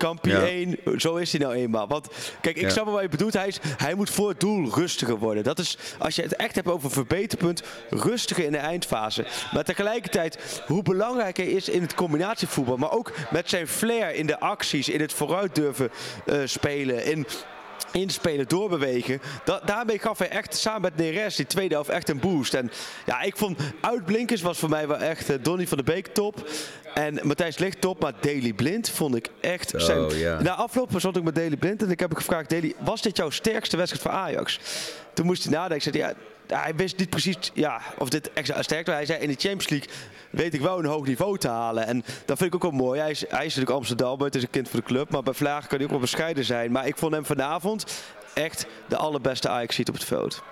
Kampie 0.00 0.32
Ja. 0.32 0.40
1, 0.46 0.76
zo 0.96 1.16
is 1.16 1.32
hij 1.32 1.40
nou 1.40 1.54
eenmaal. 1.54 1.88
Want 1.88 2.08
kijk, 2.40 2.56
ik 2.56 2.62
Ja. 2.62 2.68
snap 2.70 2.84
wel 2.84 2.94
wat 2.94 3.02
je 3.02 3.08
bedoelt. 3.08 3.32
Hij, 3.32 3.48
is, 3.48 3.58
hij 3.76 3.94
moet 3.94 4.10
voor 4.10 4.28
het 4.28 4.40
doel 4.40 4.70
rustiger 4.74 5.18
worden. 5.18 5.42
Dat 5.44 5.58
is, 5.58 5.78
als 5.98 6.14
je 6.16 6.22
het 6.22 6.36
echt 6.36 6.54
hebt 6.54 6.68
over 6.68 6.90
verbeterpunt, 6.90 7.62
rustiger 7.90 8.44
in 8.44 8.52
de 8.52 8.58
eindfase. 8.58 9.26
Maar 9.52 9.64
tegelijkertijd, 9.64 10.62
hoe 10.66 10.82
belangrijk 10.82 11.36
hij 11.36 11.46
is 11.46 11.68
in 11.68 11.82
het 11.82 11.94
combinatievoetbal. 11.94 12.76
Maar 12.76 12.92
ook 12.92 13.12
met 13.30 13.48
zijn 13.48 13.68
flair 13.68 14.14
in 14.14 14.26
de 14.26 14.40
acties, 14.40 14.88
in 14.88 15.00
het 15.00 15.12
vooruit 15.12 15.54
durven 15.54 15.90
eh, 16.26 16.38
spelen. 16.44 17.04
In 17.04 17.26
inspelen, 17.92 18.48
doorbewegen. 18.48 19.20
Da 19.44 19.60
daarmee 19.64 19.98
gaf 19.98 20.18
hij 20.18 20.28
echt 20.28 20.56
samen 20.56 20.80
met 20.80 20.96
Neres 20.96 21.36
die 21.36 21.46
tweede 21.46 21.74
helft 21.74 21.88
echt 21.88 22.08
een 22.08 22.20
boost. 22.20 22.54
En 22.54 22.70
ja, 23.06 23.22
ik 23.22 23.36
vond 23.36 23.58
uitblinkers 23.80 24.42
was 24.42 24.58
voor 24.58 24.68
mij 24.68 24.88
wel 24.88 24.96
echt 24.96 25.30
eh, 25.30 25.36
Donny 25.42 25.66
van 25.66 25.78
de 25.78 25.84
Beek 25.84 26.06
top. 26.06 26.48
En 26.94 27.20
Matthijs 27.22 27.58
Licht 27.58 27.80
top, 27.80 28.00
maar 28.00 28.12
Daily 28.20 28.52
Blind 28.52 28.88
vond 28.88 29.14
ik 29.14 29.28
echt... 29.40 29.74
Oh, 29.74 29.80
zijn-. 29.80 30.42
Na 30.42 30.54
afloop 30.54 30.90
zat 30.96 31.16
ik 31.16 31.22
met 31.22 31.34
Daily 31.34 31.56
Blind 31.56 31.82
en 31.82 31.90
ik 31.90 32.00
heb 32.00 32.10
ik 32.10 32.16
gevraagd... 32.16 32.50
Daily, 32.50 32.74
was 32.78 33.02
dit 33.02 33.16
jouw 33.16 33.30
sterkste 33.30 33.76
wedstrijd 33.76 34.04
voor 34.06 34.20
Ajax? 34.20 34.60
Toen 35.14 35.26
moest 35.26 35.42
hij 35.42 35.52
nadenken. 35.52 35.76
Ik 35.76 35.94
zei, 35.94 36.04
ja, 36.04 36.14
hij 36.54 36.74
wist 36.76 36.98
niet 36.98 37.10
precies 37.10 37.50
ja, 37.54 37.80
of 37.98 38.08
dit 38.08 38.32
extra 38.32 38.62
sterk 38.62 38.86
was. 38.86 38.94
Hij 38.94 39.06
zei, 39.06 39.18
in 39.18 39.28
de 39.28 39.34
Champions 39.38 39.68
League 39.68 39.88
weet 40.30 40.54
ik 40.54 40.60
wel 40.60 40.78
een 40.78 40.84
hoog 40.84 41.06
niveau 41.06 41.38
te 41.38 41.48
halen. 41.48 41.86
En 41.86 42.04
dat 42.24 42.38
vind 42.38 42.54
ik 42.54 42.54
ook 42.54 42.70
wel 42.70 42.80
mooi. 42.80 43.00
Hij 43.00 43.10
is, 43.10 43.20
hij 43.20 43.46
is 43.46 43.54
natuurlijk 43.54 43.70
Amsterdam, 43.70 44.20
het 44.20 44.34
is 44.34 44.42
een 44.42 44.50
kind 44.50 44.68
van 44.68 44.80
de 44.80 44.86
club. 44.86 45.10
Maar 45.10 45.22
bij 45.22 45.34
Vlaag 45.34 45.66
kan 45.66 45.76
hij 45.76 45.84
ook 45.84 45.92
wel 45.92 46.00
bescheiden 46.00 46.44
zijn. 46.44 46.72
Maar 46.72 46.86
ik 46.86 46.96
vond 46.96 47.12
hem 47.12 47.24
vanavond 47.24 48.02
echt 48.34 48.66
de 48.88 48.96
allerbeste 48.96 49.48
Ajax 49.48 49.74
ziet 49.74 49.88
op 49.88 49.94
het 49.94 50.04
veld. 50.04 50.42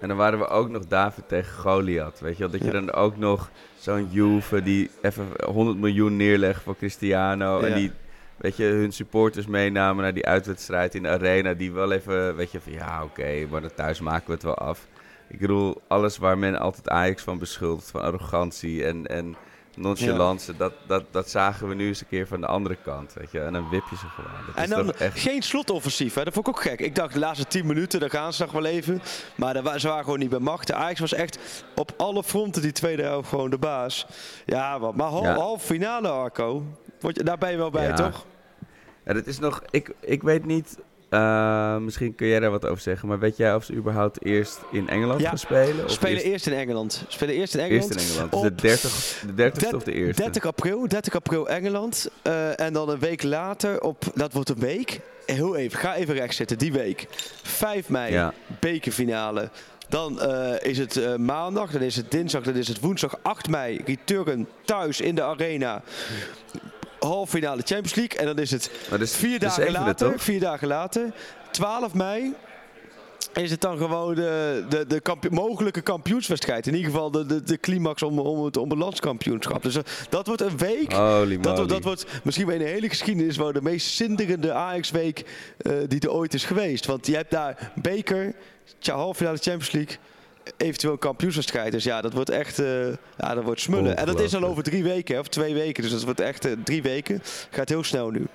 En 0.00 0.08
dan 0.08 0.16
waren 0.16 0.38
we 0.38 0.48
ook 0.48 0.68
nog 0.68 0.86
David 0.86 1.28
tegen 1.28 1.58
Goliath. 1.58 2.20
Weet 2.20 2.36
je 2.36 2.38
wel, 2.38 2.50
dat 2.50 2.64
je 2.64 2.70
dan 2.70 2.92
ook 2.92 3.16
nog 3.16 3.50
zo'n 3.78 4.08
Juve 4.10 4.62
die 4.62 4.90
even 5.02 5.26
100 5.44 5.78
miljoen 5.78 6.16
neerlegt 6.16 6.62
voor 6.62 6.76
Cristiano. 6.76 7.60
En 7.60 7.74
die, 7.74 7.92
weet 8.38 8.56
je, 8.56 8.64
hun 8.64 8.92
supporters 8.92 9.46
meenamen 9.46 10.02
naar 10.02 10.14
die 10.14 10.26
uitwedstrijd 10.26 10.94
in 10.94 11.02
de 11.02 11.08
arena. 11.08 11.54
Die 11.54 11.72
wel 11.72 11.92
even, 11.92 12.36
weet 12.36 12.50
je, 12.52 12.60
van 12.60 12.72
ja, 12.72 13.02
oké, 13.04 13.46
maar 13.50 13.60
dan 13.60 13.74
thuis 13.74 14.00
maken 14.00 14.26
we 14.26 14.32
het 14.32 14.42
wel 14.42 14.54
af. 14.58 14.86
Ik 15.28 15.38
bedoel, 15.38 15.80
alles 15.88 16.18
waar 16.18 16.38
men 16.38 16.58
altijd 16.58 16.88
Ajax 16.88 17.22
van 17.22 17.38
beschuldigt, 17.38 17.90
van 17.90 18.00
arrogantie 18.02 18.84
en, 18.84 19.06
en 19.06 19.36
nonchalance, 19.76 20.56
dat, 20.56 20.72
dat, 20.86 21.04
dat 21.10 21.30
zagen 21.30 21.68
we 21.68 21.74
nu 21.74 21.86
eens 21.86 22.00
een 22.00 22.08
keer 22.08 22.26
van 22.26 22.40
de 22.40 22.46
andere 22.46 22.76
kant, 22.84 23.12
weet 23.14 23.30
je. 23.30 23.40
En 23.40 23.52
dan 23.52 23.68
wip 23.68 23.82
je 23.90 23.96
ze 23.96 24.06
gewoon. 24.06 24.30
Dat 24.46 24.54
En 24.54 24.70
dan 24.70 24.92
echt... 24.94 25.18
geen 25.20 25.42
slotoffensief. 25.42 26.14
Hè? 26.14 26.24
Dat 26.24 26.32
vond 26.32 26.48
ik 26.48 26.56
ook 26.56 26.62
gek. 26.62 26.80
Ik 26.80 26.94
dacht 26.94 27.12
de 27.12 27.18
laatste 27.18 27.46
10 27.46 27.66
minuten, 27.66 28.00
daar 28.00 28.10
gaan 28.10 28.32
ze 28.32 28.42
nog 28.42 28.52
wel 28.52 28.64
even. 28.64 29.02
Maar 29.34 29.62
daar 29.62 29.80
ze 29.80 29.88
waren 29.88 30.04
gewoon 30.04 30.18
niet 30.18 30.30
bij 30.30 30.38
macht. 30.38 30.66
De 30.66 30.74
Ajax 30.74 31.00
was 31.00 31.12
echt 31.12 31.64
op 31.74 31.92
alle 31.96 32.22
fronten 32.24 32.62
die 32.62 32.72
tweede 32.72 33.02
helft 33.02 33.28
gewoon 33.28 33.50
de 33.50 33.58
baas. 33.58 34.06
Ja, 34.46 34.78
maar 34.78 35.12
Ja. 35.12 35.34
half 35.34 35.62
finale 35.64 36.08
Arco. 36.08 36.64
Word 37.00 37.16
je, 37.16 37.22
daar 37.24 37.38
ben 37.38 37.50
je 37.50 37.56
wel 37.56 37.70
bij, 37.70 37.86
Ja. 37.86 37.94
toch? 37.94 38.26
Ja, 39.04 39.12
dat 39.12 39.26
is 39.26 39.38
nog, 39.38 39.62
ik, 39.70 39.90
ik 40.00 40.22
weet 40.22 40.44
niet, 40.46 40.78
eh, 41.08 41.76
misschien 41.76 42.14
kun 42.14 42.26
jij 42.26 42.40
daar 42.40 42.50
wat 42.50 42.66
over 42.66 42.82
zeggen, 42.82 43.08
maar 43.08 43.18
weet 43.18 43.36
jij 43.36 43.54
of 43.54 43.64
ze 43.64 43.72
überhaupt 43.74 44.24
eerst 44.24 44.60
in 44.70 44.88
Engeland 44.88 45.20
Ja, 45.20 45.28
gaan 45.28 45.38
spelen? 45.38 45.84
Of 45.84 45.90
Spelen 45.90 46.12
eerst, 46.14 46.26
eerst 46.26 46.46
in 46.46 46.52
Engeland. 46.52 47.04
Spelen 47.08 47.34
eerst 47.34 47.54
in 47.54 47.60
Engeland. 47.60 47.94
eerst 47.94 48.06
in 48.06 48.10
Engeland? 48.12 48.32
Dus 48.32 48.40
de 48.42 48.54
30, 48.54 49.22
de 49.26 49.34
30 49.34 49.72
of 49.72 49.82
de 49.82 49.92
eerste? 49.92 50.22
30 50.22 50.46
april, 50.46 50.88
30 50.88 51.14
april 51.14 51.48
Engeland. 51.48 52.10
Eh, 52.22 52.60
en 52.60 52.72
dan 52.72 52.88
een 52.88 52.98
week 52.98 53.22
later 53.22 53.80
op, 53.82 54.04
dat 54.14 54.32
wordt 54.32 54.48
een 54.48 54.58
week. 54.58 55.00
Heel 55.26 55.56
even, 55.56 55.78
ga 55.78 55.94
even 55.94 56.14
rechts 56.14 56.36
zitten, 56.36 56.58
die 56.58 56.72
week. 56.72 57.06
5 57.42 57.88
mei, 57.88 58.12
Ja. 58.12 58.32
bekerfinale. 58.60 59.50
Dan 59.88 60.20
eh, 60.20 60.70
is 60.70 60.78
het 60.78 61.18
maandag, 61.18 61.70
dan 61.70 61.80
is 61.82 61.96
het 61.96 62.10
dinsdag, 62.10 62.42
dan 62.42 62.54
is 62.54 62.68
het 62.68 62.80
woensdag 62.80 63.18
8 63.22 63.48
mei. 63.48 63.80
Return 63.86 64.48
thuis 64.64 65.00
in 65.00 65.14
de 65.14 65.22
arena. 65.22 65.82
Halffinale 67.00 67.62
Champions 67.64 67.94
League. 67.94 68.18
En 68.18 68.26
dan 68.26 68.38
is 68.38 68.50
het 68.50 68.70
dus 68.98 69.16
vier 69.16 69.38
dagen 69.38 69.72
later. 69.72 70.18
Vier 70.18 70.40
dagen 70.40 70.68
later. 70.68 71.12
12 71.50 71.94
mei 71.94 72.34
is 73.34 73.50
het 73.50 73.60
dan 73.60 73.78
gewoon 73.78 74.14
de, 74.14 74.64
de, 74.68 74.86
de 74.86 75.30
mogelijke 75.30 75.80
kampioenswedstrijd. 75.80 76.66
In 76.66 76.74
ieder 76.74 76.90
geval 76.90 77.10
de, 77.10 77.26
de, 77.26 77.42
de 77.42 77.58
climax 77.58 78.02
om, 78.02 78.18
om, 78.18 78.44
het, 78.44 78.56
om 78.56 78.70
het 78.70 78.78
landskampioenschap. 78.78 79.62
Dus 79.62 79.76
eh, 79.76 79.82
dat 80.08 80.26
wordt 80.26 80.42
een 80.42 80.56
week. 80.58 80.90
Dat, 81.42 81.68
dat 81.68 81.84
wordt 81.84 82.06
misschien 82.22 82.46
wel 82.46 82.54
in 82.54 82.64
de 82.64 82.68
hele 82.70 82.88
geschiedenis 82.88 83.36
wel 83.36 83.52
de 83.52 83.62
meest 83.62 83.86
zinderende 83.86 84.52
Ajax-week 84.52 85.24
eh, 85.58 85.72
die 85.88 86.00
er 86.00 86.12
ooit 86.12 86.34
is 86.34 86.44
geweest. 86.44 86.86
Want 86.86 87.06
je 87.06 87.14
hebt 87.14 87.30
daar 87.30 87.72
beker, 87.74 88.34
tja, 88.78 88.94
halffinale 88.94 89.38
Champions 89.38 89.72
League, 89.72 89.96
eventueel 90.56 90.98
kampioenswedstrijd. 90.98 91.72
Dus 91.72 91.84
ja, 91.84 92.00
dat 92.00 92.12
wordt 92.12 92.30
echt 92.30 92.58
eh, 92.58 92.86
ja, 93.18 93.34
dat 93.34 93.44
wordt 93.44 93.60
smullen. 93.60 93.96
En 93.96 94.06
dat 94.06 94.20
is 94.20 94.34
al 94.34 94.44
over 94.44 94.62
drie 94.62 94.82
weken, 94.82 95.14
hè, 95.14 95.20
of 95.20 95.28
twee 95.28 95.54
weken. 95.54 95.82
Dus 95.82 95.92
dat 95.92 96.04
wordt 96.04 96.20
echt 96.20 96.44
eh, 96.44 96.52
drie 96.64 96.82
weken. 96.82 97.22
Gaat 97.50 97.68
heel 97.68 97.84
snel 97.84 98.10
nu. 98.10 98.26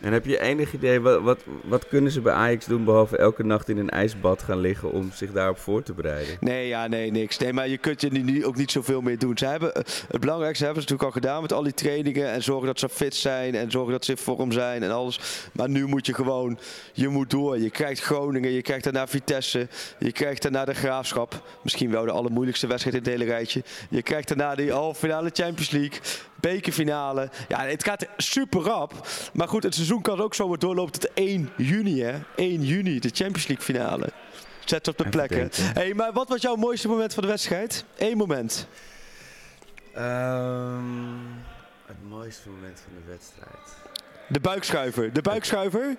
En 0.00 0.12
heb 0.12 0.24
je 0.24 0.40
enig 0.40 0.72
idee, 0.72 1.00
wat, 1.00 1.22
wat, 1.22 1.38
wat 1.64 1.88
kunnen 1.88 2.12
ze 2.12 2.20
bij 2.20 2.32
Ajax 2.32 2.66
doen 2.66 2.84
behalve 2.84 3.16
elke 3.16 3.44
nacht 3.44 3.68
in 3.68 3.78
een 3.78 3.90
ijsbad 3.90 4.42
gaan 4.42 4.58
liggen 4.58 4.92
om 4.92 5.10
zich 5.14 5.32
daarop 5.32 5.58
voor 5.58 5.82
te 5.82 5.92
bereiden? 5.92 6.36
Nee, 6.40 6.68
ja, 6.68 6.86
nee, 6.86 7.10
niks. 7.10 7.38
Nee, 7.38 7.52
maar 7.52 7.68
je 7.68 7.78
kunt 7.78 8.00
je 8.00 8.10
nu 8.10 8.46
ook 8.46 8.56
niet 8.56 8.70
zoveel 8.70 9.00
meer 9.00 9.18
doen. 9.18 9.38
Ze 9.38 9.46
hebben, 9.46 9.74
eh, 9.74 9.82
het 10.08 10.20
belangrijkste 10.20 10.64
hebben 10.64 10.82
ze 10.82 10.88
natuurlijk 10.88 11.16
al 11.16 11.22
gedaan 11.22 11.42
met 11.42 11.52
al 11.52 11.62
die 11.62 11.74
trainingen. 11.74 12.30
En 12.30 12.42
zorgen 12.42 12.66
dat 12.66 12.78
ze 12.78 12.88
fit 12.88 13.14
zijn. 13.14 13.54
En 13.54 13.70
zorgen 13.70 13.92
dat 13.92 14.04
ze 14.04 14.10
in 14.10 14.16
vorm 14.16 14.52
zijn 14.52 14.82
en 14.82 14.90
alles. 14.90 15.20
Maar 15.52 15.68
nu 15.68 15.86
moet 15.86 16.06
je 16.06 16.14
gewoon, 16.14 16.58
je 16.92 17.08
moet 17.08 17.30
door. 17.30 17.58
Je 17.58 17.70
krijgt 17.70 18.00
Groningen, 18.00 18.50
je 18.50 18.62
krijgt 18.62 18.84
daarna 18.84 19.06
Vitesse. 19.06 19.68
Je 19.98 20.12
krijgt 20.12 20.42
daarna 20.42 20.64
de 20.64 20.74
Graafschap. 20.74 21.42
Misschien 21.62 21.90
wel 21.90 22.04
de 22.04 22.10
allermoeilijkste 22.10 22.66
wedstrijd 22.66 22.96
in 22.96 23.02
het 23.02 23.10
hele 23.10 23.30
rijtje. 23.30 23.62
Je 23.90 24.02
krijgt 24.02 24.28
daarna 24.28 24.54
die 24.54 24.72
halve 24.72 24.98
finale 24.98 25.30
Champions 25.32 25.70
League. 25.70 25.98
Bekerfinale. 26.40 27.30
Ja, 27.48 27.64
het 27.64 27.84
gaat 27.84 28.06
super 28.16 28.60
rap. 28.60 29.08
Maar 29.32 29.48
goed, 29.48 29.62
het 29.62 29.74
seizoen 29.74 30.02
kan 30.02 30.20
ook 30.20 30.34
zomaar 30.34 30.58
doorlopen 30.58 30.92
tot 30.92 31.12
1 31.12 31.50
juni, 31.56 32.02
hè. 32.02 32.18
1 32.36 32.62
juni, 32.62 33.00
de 33.00 33.10
Champions 33.12 33.46
League 33.46 33.64
finale. 33.64 34.12
Zet 34.64 34.88
op 34.88 34.98
de 34.98 35.06
Even 35.06 35.10
plekken. 35.10 35.50
Hey, 35.74 35.94
maar 35.94 36.12
wat 36.12 36.28
was 36.28 36.42
jouw 36.42 36.56
mooiste 36.56 36.88
moment 36.88 37.14
van 37.14 37.22
de 37.22 37.28
wedstrijd? 37.28 37.84
Eén 37.98 38.16
moment. 38.16 38.66
Ehm, 39.94 40.74
het 41.86 42.08
mooiste 42.08 42.48
moment 42.48 42.80
van 42.84 42.92
de 42.94 43.10
wedstrijd. 43.10 43.76
De 44.28 44.40
buikschuiver. 44.40 45.12
De 45.12 45.22
buikschuiver. 45.22 45.96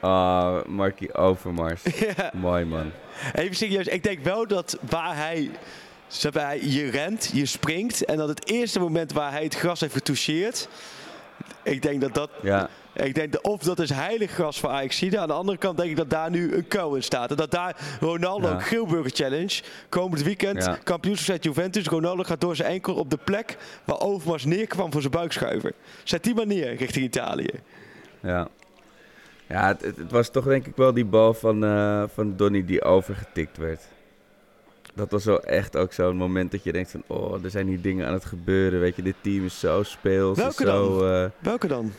Ah, 0.00 0.64
Markie 0.64 1.14
Overmars. 1.14 1.82
ja. 2.16 2.30
Mooi 2.34 2.64
man. 2.64 2.92
Even 3.34 3.56
serieus. 3.56 3.86
Ik 3.86 4.02
denk 4.02 4.24
wel 4.24 4.46
dat 4.46 4.78
waar 4.90 5.16
hij, 5.16 5.50
maar, 6.32 6.44
hij... 6.44 6.60
Je 6.62 6.90
rent, 6.90 7.30
je 7.32 7.46
springt. 7.46 8.04
En 8.04 8.16
dat 8.16 8.28
het 8.28 8.48
eerste 8.50 8.80
moment 8.80 9.12
waar 9.12 9.30
hij 9.30 9.42
het 9.44 9.54
gras 9.54 9.80
heeft 9.80 9.92
getoucheerd... 9.92 10.68
Ik 11.62 11.82
denk 11.82 12.00
dat 12.00 12.14
dat... 12.14 12.30
Ja, 12.42 12.68
Ik 12.94 13.14
denk 13.14 13.32
dat 13.32 13.42
of 13.42 13.62
dat 13.62 13.78
is 13.78 13.90
heilig 13.90 14.30
gras 14.30 14.60
voor 14.60 14.70
Ajax. 14.70 15.02
Aan 15.16 15.28
de 15.28 15.34
andere 15.34 15.58
kant 15.58 15.76
denk 15.76 15.90
ik 15.90 15.96
dat 15.96 16.10
daar 16.10 16.30
nu 16.30 16.54
een 16.54 16.68
kou 16.68 16.96
in 16.96 17.02
staat. 17.02 17.30
En 17.30 17.36
dat 17.36 17.50
daar 17.50 17.76
Ronaldo, 18.00 18.48
Ja. 18.48 18.58
Grilburger 18.58 19.10
Challenge, 19.14 19.62
komend 19.88 20.22
weekend, 20.22 20.64
Ja. 20.64 20.78
kampioenswedstrijd 20.84 21.44
Juventus. 21.44 21.86
Ronaldo 21.86 22.22
gaat 22.22 22.40
door 22.40 22.56
zijn 22.56 22.72
enkel 22.72 22.94
op 22.94 23.10
de 23.10 23.18
plek 23.24 23.56
waar 23.84 24.00
Overmars 24.00 24.44
neerkwam 24.44 24.92
voor 24.92 25.00
zijn 25.00 25.12
buikschuiver. 25.12 25.72
Zet 26.04 26.24
die 26.24 26.34
maar 26.34 26.46
neer 26.46 26.74
richting 26.74 27.04
Italië. 27.04 27.50
ja. 28.22 28.48
Ja, 29.46 29.66
het, 29.66 29.82
het, 29.82 29.96
het 29.96 30.10
was 30.10 30.30
toch 30.30 30.44
denk 30.44 30.66
ik 30.66 30.76
wel 30.76 30.92
die 30.94 31.04
bal 31.04 31.34
van, 31.34 31.64
eh, 31.64 32.04
van 32.14 32.36
Donny 32.36 32.64
die 32.64 32.82
overgetikt 32.82 33.56
werd. 33.56 33.82
Dat 34.94 35.10
was 35.10 35.24
wel 35.24 35.42
echt 35.44 35.76
ook 35.76 35.92
zo'n 35.92 36.16
moment 36.16 36.50
dat 36.50 36.64
je 36.64 36.72
denkt 36.72 36.90
van... 36.90 37.02
Oh, 37.06 37.44
er 37.44 37.50
zijn 37.50 37.66
hier 37.66 37.80
dingen 37.80 38.06
aan 38.06 38.12
het 38.12 38.24
gebeuren. 38.24 38.80
Weet 38.80 38.96
je, 38.96 39.02
dit 39.02 39.14
team 39.20 39.44
is 39.44 39.60
zo 39.60 39.82
speels. 39.82 40.38
Welke 40.38 40.64
zo, 40.64 40.98
dan? 40.98 41.10
eh, 41.12 41.30
Welke 41.38 41.66
dan? 41.66 41.92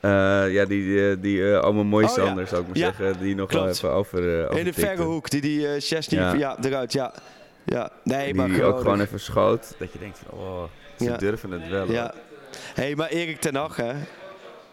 eh, 0.00 0.52
ja, 0.52 0.64
die, 0.64 1.10
eh, 1.10 1.16
die 1.20 1.54
allemaal 1.56 1.84
mooie 1.84 2.08
Oh, 2.10 2.16
ja. 2.16 2.24
Sanders, 2.24 2.50
zou 2.50 2.62
ik 2.62 2.68
maar 2.68 2.76
Ja, 2.78 2.84
zeggen. 2.94 3.18
Die 3.22 3.34
nog 3.34 3.52
wel 3.52 3.68
even 3.68 3.90
over, 3.92 4.48
eh 4.50 4.58
In 4.58 4.64
de 4.64 4.72
verre 4.72 5.02
hoek, 5.02 5.30
die 5.30 5.40
die 5.40 5.68
eh 5.68 5.80
Chesney, 5.80 6.20
ja. 6.20 6.34
Ja. 6.34 6.56
eruit, 6.62 6.92
ja. 6.92 7.12
Ja, 7.64 7.90
nee, 8.04 8.24
Die 8.32 8.34
maar 8.34 8.62
ook 8.62 8.78
gewoon 8.80 9.00
even 9.00 9.20
schoot. 9.20 9.74
Dat 9.78 9.92
je 9.92 9.98
denkt 9.98 10.18
van, 10.28 10.38
oh, 10.38 10.62
ze 10.98 11.14
durven 11.18 11.50
het 11.50 11.68
wel. 11.68 11.90
Ja. 11.92 12.14
Hé, 12.74 12.82
hey, 12.82 12.94
maar 12.94 13.08
Erik 13.08 13.40
ten 13.40 13.54
Hag, 13.54 13.76
hè? 13.76 13.92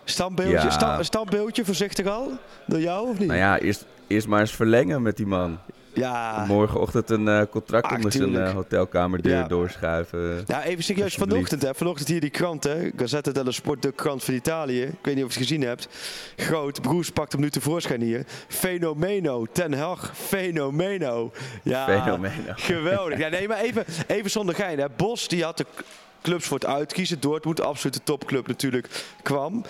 Standbeeldje, 0.03 0.71
sta- 0.71 1.03
standbeeldje 1.03 1.65
voorzichtig 1.65 2.05
al? 2.07 2.31
Door 2.67 2.79
jou 2.79 3.09
of 3.09 3.19
niet? 3.19 3.27
Nou 3.27 3.39
ja, 3.39 3.59
eerst, 3.59 3.85
eerst 4.07 4.27
maar 4.27 4.39
eens 4.39 4.55
verlengen 4.55 5.01
met 5.01 5.17
die 5.17 5.25
man. 5.27 5.59
Ja. 5.93 6.45
Morgenochtend 6.47 7.09
een 7.09 7.27
eh, 7.27 7.41
contract 7.51 7.85
Ah, 7.85 7.95
onder 7.95 8.11
zijn 8.11 8.35
eh, 8.35 8.51
hotelkamerdeur 8.53 9.33
Ja. 9.33 9.47
doorschuiven. 9.47 10.43
Ja, 10.47 10.63
even 10.63 10.83
serieus 10.83 11.15
vanochtend, 11.15 11.61
hè. 11.61 11.73
Vanochtend 11.75 12.07
hier 12.07 12.19
die 12.21 12.29
krant, 12.29 12.63
hè. 12.63 12.91
Gazzetta 12.95 13.31
dello 13.31 13.51
Sport, 13.51 13.81
de 13.81 13.91
krant 13.91 14.23
van 14.23 14.33
Italië. 14.33 14.81
Ik 14.81 14.97
weet 15.01 15.15
niet 15.15 15.23
of 15.23 15.33
je 15.33 15.39
het 15.39 15.47
gezien 15.47 15.61
hebt. 15.61 15.87
Groot, 16.35 16.81
Broes 16.81 17.09
pakt 17.09 17.31
hem 17.31 17.41
nu 17.41 17.49
tevoorschijn 17.49 18.01
hier. 18.01 18.25
Fenomeno, 18.47 19.45
Ten 19.51 19.73
Hag, 19.73 20.11
fenomeno. 20.17 21.31
Ja, 21.63 21.85
Fenomeno. 21.85 22.53
geweldig. 22.71 23.17
Ja, 23.19 23.27
nee, 23.29 23.47
maar 23.47 23.59
even, 23.59 23.85
even 24.07 24.31
zonder 24.31 24.55
gein, 24.55 24.79
hè. 24.79 24.85
Bos, 24.95 25.27
die 25.27 25.43
had 25.43 25.57
de 25.57 25.65
clubs 26.21 26.45
voor 26.47 26.59
het 26.59 26.67
uitkiezen. 26.67 27.19
Dortmund, 27.19 27.61
absoluut 27.61 27.93
de 27.95 28.03
topclub 28.03 28.47
natuurlijk, 28.47 28.87
kwam. 29.23 29.63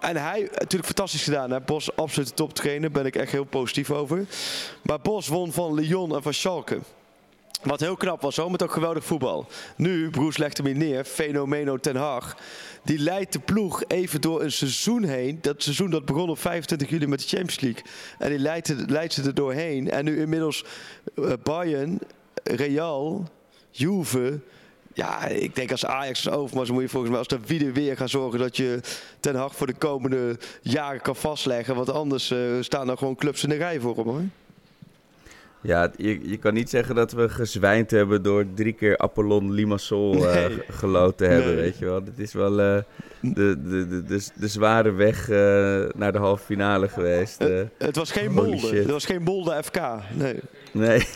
En 0.00 0.16
hij, 0.16 0.40
natuurlijk 0.40 0.84
fantastisch 0.84 1.22
gedaan. 1.22 1.50
Hè? 1.50 1.60
Bos, 1.60 1.96
absoluut 1.96 2.28
de 2.28 2.34
toptrainer. 2.34 2.80
Daar 2.80 3.02
ben 3.02 3.06
ik 3.06 3.16
echt 3.16 3.32
heel 3.32 3.44
positief 3.44 3.90
over. 3.90 4.26
Maar 4.82 5.00
Bos 5.00 5.28
won 5.28 5.52
van 5.52 5.74
Lyon 5.74 6.14
en 6.14 6.22
van 6.22 6.34
Schalke. 6.34 6.78
Wat 7.62 7.80
heel 7.80 7.96
knap 7.96 8.20
was, 8.20 8.36
hoor, 8.36 8.50
met 8.50 8.62
ook 8.62 8.72
geweldig 8.72 9.04
voetbal. 9.04 9.46
Nu, 9.76 10.10
Broes 10.10 10.36
legt 10.36 10.56
hem 10.56 10.66
hier 10.66 10.76
neer, 10.76 11.04
Fenomeno 11.04 11.76
Ten 11.76 11.96
Hag. 11.96 12.36
Die 12.82 12.98
leidt 12.98 13.32
de 13.32 13.38
ploeg 13.38 13.82
even 13.86 14.20
door 14.20 14.42
een 14.42 14.52
seizoen 14.52 15.04
heen. 15.04 15.38
Dat 15.40 15.62
seizoen 15.62 15.90
dat 15.90 16.04
begon 16.04 16.30
op 16.30 16.38
25 16.38 16.88
juli 16.88 17.06
met 17.06 17.20
de 17.20 17.26
Champions 17.26 17.60
League. 17.60 17.82
En 18.18 18.28
die 18.30 18.38
leidt, 18.38 18.74
leidt 18.86 19.12
ze 19.12 19.22
er 19.22 19.34
doorheen. 19.34 19.90
En 19.90 20.04
nu 20.04 20.20
inmiddels 20.20 20.64
eh, 21.14 21.32
Bayern, 21.42 21.98
Real, 22.42 23.28
Juve. 23.70 24.40
Ja, 24.94 25.26
ik 25.26 25.54
denk 25.54 25.70
als 25.70 25.86
Ajax 25.86 26.30
over, 26.30 26.56
maar 26.56 26.66
zo 26.66 26.72
moet 26.72 26.82
je 26.82 26.88
volgens 26.88 27.10
mij 27.10 27.18
als 27.18 27.28
de 27.28 27.38
wie 27.46 27.70
weer 27.72 27.96
gaan 27.96 28.08
zorgen 28.08 28.38
dat 28.38 28.56
je 28.56 28.80
Ten 29.20 29.34
Hag 29.34 29.54
voor 29.56 29.66
de 29.66 29.74
komende 29.74 30.36
jaren 30.62 31.00
kan 31.00 31.16
vastleggen. 31.16 31.74
Want 31.74 31.90
anders 31.90 32.30
eh, 32.30 32.38
staan 32.60 32.90
er 32.90 32.96
gewoon 32.98 33.16
clubs 33.16 33.42
in 33.42 33.48
de 33.48 33.56
rij 33.56 33.80
voor 33.80 33.96
hem 33.96 34.04
hoor. 34.06 34.22
Ja, 35.62 35.80
het- 35.80 35.94
je, 35.96 36.28
je 36.28 36.36
kan 36.36 36.54
niet 36.54 36.70
zeggen 36.70 36.94
dat 36.94 37.12
we 37.12 37.28
gezwijnd 37.28 37.90
hebben 37.90 38.22
door 38.22 38.44
drie 38.54 38.72
keer 38.72 38.98
Apollon 38.98 39.52
Limassol 39.52 40.28
eh, 40.28 40.34
Nee. 40.34 40.58
g- 40.58 40.78
geloot 40.78 41.16
te 41.18 41.24
hebben, 41.24 41.46
Nee. 41.54 41.62
weet 41.62 41.78
je 41.78 41.84
wel. 41.84 42.04
Dit 42.04 42.18
is 42.18 42.32
wel 42.32 42.60
eh, 42.60 42.78
de, 43.20 43.62
de, 43.62 43.88
de, 43.88 44.04
de, 44.04 44.26
de 44.34 44.48
zware 44.48 44.90
weg 44.92 45.28
eh, 45.28 45.36
naar 45.96 46.12
de 46.12 46.18
halve 46.18 46.44
finale 46.44 46.88
geweest. 46.88 47.40
eh. 47.40 47.60
Het 47.78 47.96
was 47.96 48.10
geen 48.12 48.32
Molde. 48.32 48.58
shit. 48.58 48.70
Het 48.78 48.90
was 48.90 49.04
geen 49.04 49.22
Molde 49.22 49.62
FK. 49.62 49.80
Nee. 50.14 50.40
nee. 50.72 51.02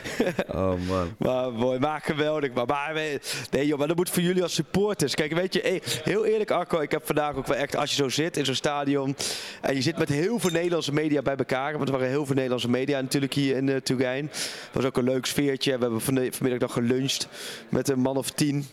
oh 0.54 0.72
man. 0.88 1.14
Maar 1.18 1.52
mooi, 1.52 1.78
maar 1.78 2.00
geweldig. 2.04 2.52
Maar, 2.52 2.66
maar 2.66 2.94
we- 2.94 3.20
nee 3.50 3.66
joh, 3.66 3.78
maar 3.78 3.86
dat 3.88 3.96
moet 3.96 4.10
voor 4.10 4.22
jullie 4.22 4.42
als 4.42 4.54
supporters. 4.54 5.14
Kijk, 5.14 5.32
weet 5.32 5.52
je, 5.54 5.62
eh, 5.62 5.80
heel 6.04 6.24
eerlijk 6.24 6.50
Arco, 6.50 6.80
ik 6.80 6.90
heb 6.90 7.06
vandaag 7.06 7.36
ook 7.36 7.46
wel 7.46 7.56
echt, 7.56 7.76
als 7.76 7.90
je 7.90 7.96
zo 7.96 8.08
zit 8.08 8.36
in 8.36 8.44
zo'n 8.44 8.54
stadion 8.54 9.16
en 9.60 9.74
je 9.74 9.82
zit 9.82 9.98
met 9.98 10.08
heel 10.08 10.38
veel 10.38 10.50
Nederlandse 10.50 10.92
media 10.92 11.22
bij 11.22 11.36
elkaar, 11.36 11.72
want 11.72 11.84
er 11.88 11.92
waren 11.94 12.08
heel 12.08 12.26
veel 12.26 12.34
Nederlandse 12.34 12.70
media 12.70 13.00
natuurlijk 13.00 13.34
hier 13.34 13.56
in 13.56 13.66
uh, 13.68 13.76
Turijn. 13.76 14.28
Het 14.32 14.68
was 14.72 14.84
ook 14.84 14.96
een 14.96 15.04
leuk 15.04 15.26
sfeertje. 15.26 15.72
We 15.74 15.82
hebben 15.82 16.00
van- 16.00 16.26
vanmiddag 16.30 16.60
nog 16.60 16.72
geluncht 16.72 17.28
met 17.68 17.88
een 17.88 17.98
man 18.00 18.16
of 18.16 18.30
tien. 18.30 18.66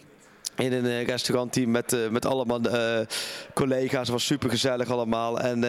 In 0.60 0.74
een 0.74 0.86
eh, 0.86 1.06
restaurantteam 1.06 1.72
met, 1.72 1.94
eh, 1.94 2.08
met 2.08 2.26
allemaal 2.26 2.62
eh, 2.62 3.06
collega's. 3.54 4.00
Het 4.00 4.10
was 4.10 4.26
super 4.26 4.50
gezellig 4.50 4.90
allemaal. 4.90 5.40
En, 5.40 5.60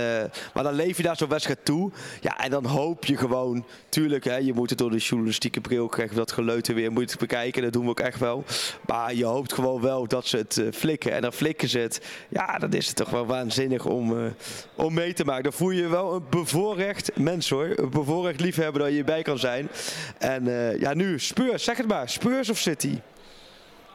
maar 0.55 0.63
dan 0.63 0.75
leef 0.75 0.97
je 0.97 1.03
daar 1.03 1.17
zo'n 1.17 1.29
wedstrijd 1.29 1.65
toe. 1.65 1.91
Ja, 2.21 2.39
en 2.39 2.51
dan 2.51 2.65
hoop 2.65 3.05
je 3.05 3.17
gewoon. 3.17 3.65
Tuurlijk, 3.89 4.25
hè, 4.25 4.37
je 4.37 4.53
moet 4.53 4.71
het 4.71 4.79
door 4.79 4.91
de 4.91 4.97
journalistieke 4.97 5.61
bril 5.61 5.89
krijgen. 5.89 6.17
Dat 6.17 6.33
geleuten 6.33 6.75
weer 6.75 6.93
moet 6.93 7.19
bekijken. 7.19 7.63
Dat 7.63 7.73
doen 7.73 7.85
we 7.85 7.91
ook 7.91 8.01
echt 8.01 8.19
wel. 8.19 8.45
Maar 8.87 9.15
je 9.15 9.25
hoopt 9.25 9.53
gewoon 9.53 9.81
wel 9.81 10.07
dat 10.07 10.27
ze 10.27 10.37
het 10.37 10.59
eh, 10.59 10.67
flikken. 10.73 11.13
En 11.13 11.23
dan 11.23 11.33
flikken 11.33 11.69
ze 11.69 11.79
het. 11.79 12.01
Ja, 12.29 12.59
dan 12.59 12.73
is 12.73 12.87
het 12.87 12.97
toch 12.97 13.11
wel 13.11 13.27
waanzinnig 13.27 13.87
om, 13.87 14.35
om 14.75 14.95
mee 14.95 15.13
te 15.13 15.25
maken. 15.25 15.43
Dan 15.43 15.53
voel 15.53 15.71
je 15.71 15.89
wel 15.89 16.15
een 16.15 16.25
bevoorrecht 16.31 17.17
mens 17.17 17.51
hoor. 17.51 17.73
Een 17.77 17.91
bevoorrecht 17.91 18.41
liefhebber 18.41 18.83
dat 18.83 18.91
je 18.91 18.99
erbij 18.99 19.23
kan 19.23 19.39
zijn. 19.39 19.69
En 20.19 20.45
ja, 20.79 20.95
nu 20.95 21.19
Spurs, 21.19 21.65
zeg 21.65 21.77
het 21.77 21.89
maar. 21.89 22.09
Spurs 22.09 22.51
of 22.51 22.59
City? 22.59 22.99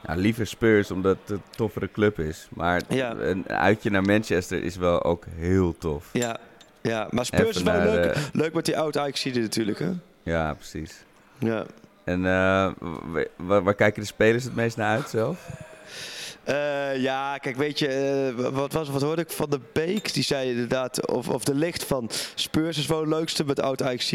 Ja, 0.08 0.14
liever 0.16 0.48
Spurs, 0.48 0.92
omdat 0.92 1.18
het 1.22 1.30
een 1.30 1.42
toffere 1.56 1.92
club 1.92 2.20
is. 2.20 2.48
Maar 2.50 2.82
Ja. 2.90 3.16
een 3.16 3.48
uitje 3.50 3.90
naar 3.90 4.02
Manchester 4.04 4.64
is 4.64 4.76
wel 4.76 5.04
ook 5.04 5.26
heel 5.36 5.76
tof. 5.78 6.10
Ja, 6.14 6.38
ja. 6.82 7.08
maar 7.12 7.26
Spurs 7.26 7.42
Even 7.42 7.56
is 7.56 7.64
wel 7.64 7.94
leuk, 7.94 8.16
leuk 8.34 8.54
met 8.54 8.66
die 8.66 8.78
oud 8.78 8.98
ajax 8.98 9.24
natuurlijk 9.24 9.80
hè? 9.80 9.92
Ja, 10.24 10.54
precies. 10.54 11.04
Ja. 11.38 11.66
En 12.04 12.26
eh, 12.26 12.72
wa- 13.12 13.26
wa- 13.36 13.62
waar 13.62 13.74
kijken 13.76 14.02
de 14.02 14.08
spelers 14.08 14.44
het 14.44 14.56
meest 14.56 14.78
naar 14.78 14.96
uit 14.98 15.10
zelf? 15.10 15.50
Eh, 16.46 16.98
ja, 17.02 17.38
kijk, 17.38 17.56
weet 17.56 17.80
je, 17.80 17.88
eh, 17.88 18.50
wat, 18.50 18.74
was, 18.74 18.90
wat 18.90 19.02
hoorde 19.02 19.22
ik 19.22 19.32
van 19.32 19.50
de 19.50 19.60
Beek? 19.74 20.14
Die 20.14 20.24
zei 20.24 20.50
inderdaad, 20.50 21.08
of, 21.08 21.30
of 21.30 21.44
de 21.44 21.56
licht 21.56 21.84
van 21.84 22.10
Spurs 22.36 22.78
is 22.78 22.86
wel 22.86 23.00
het 23.00 23.10
leukste 23.10 23.46
met 23.46 23.60
oud 23.62 23.82
ajax 23.82 24.14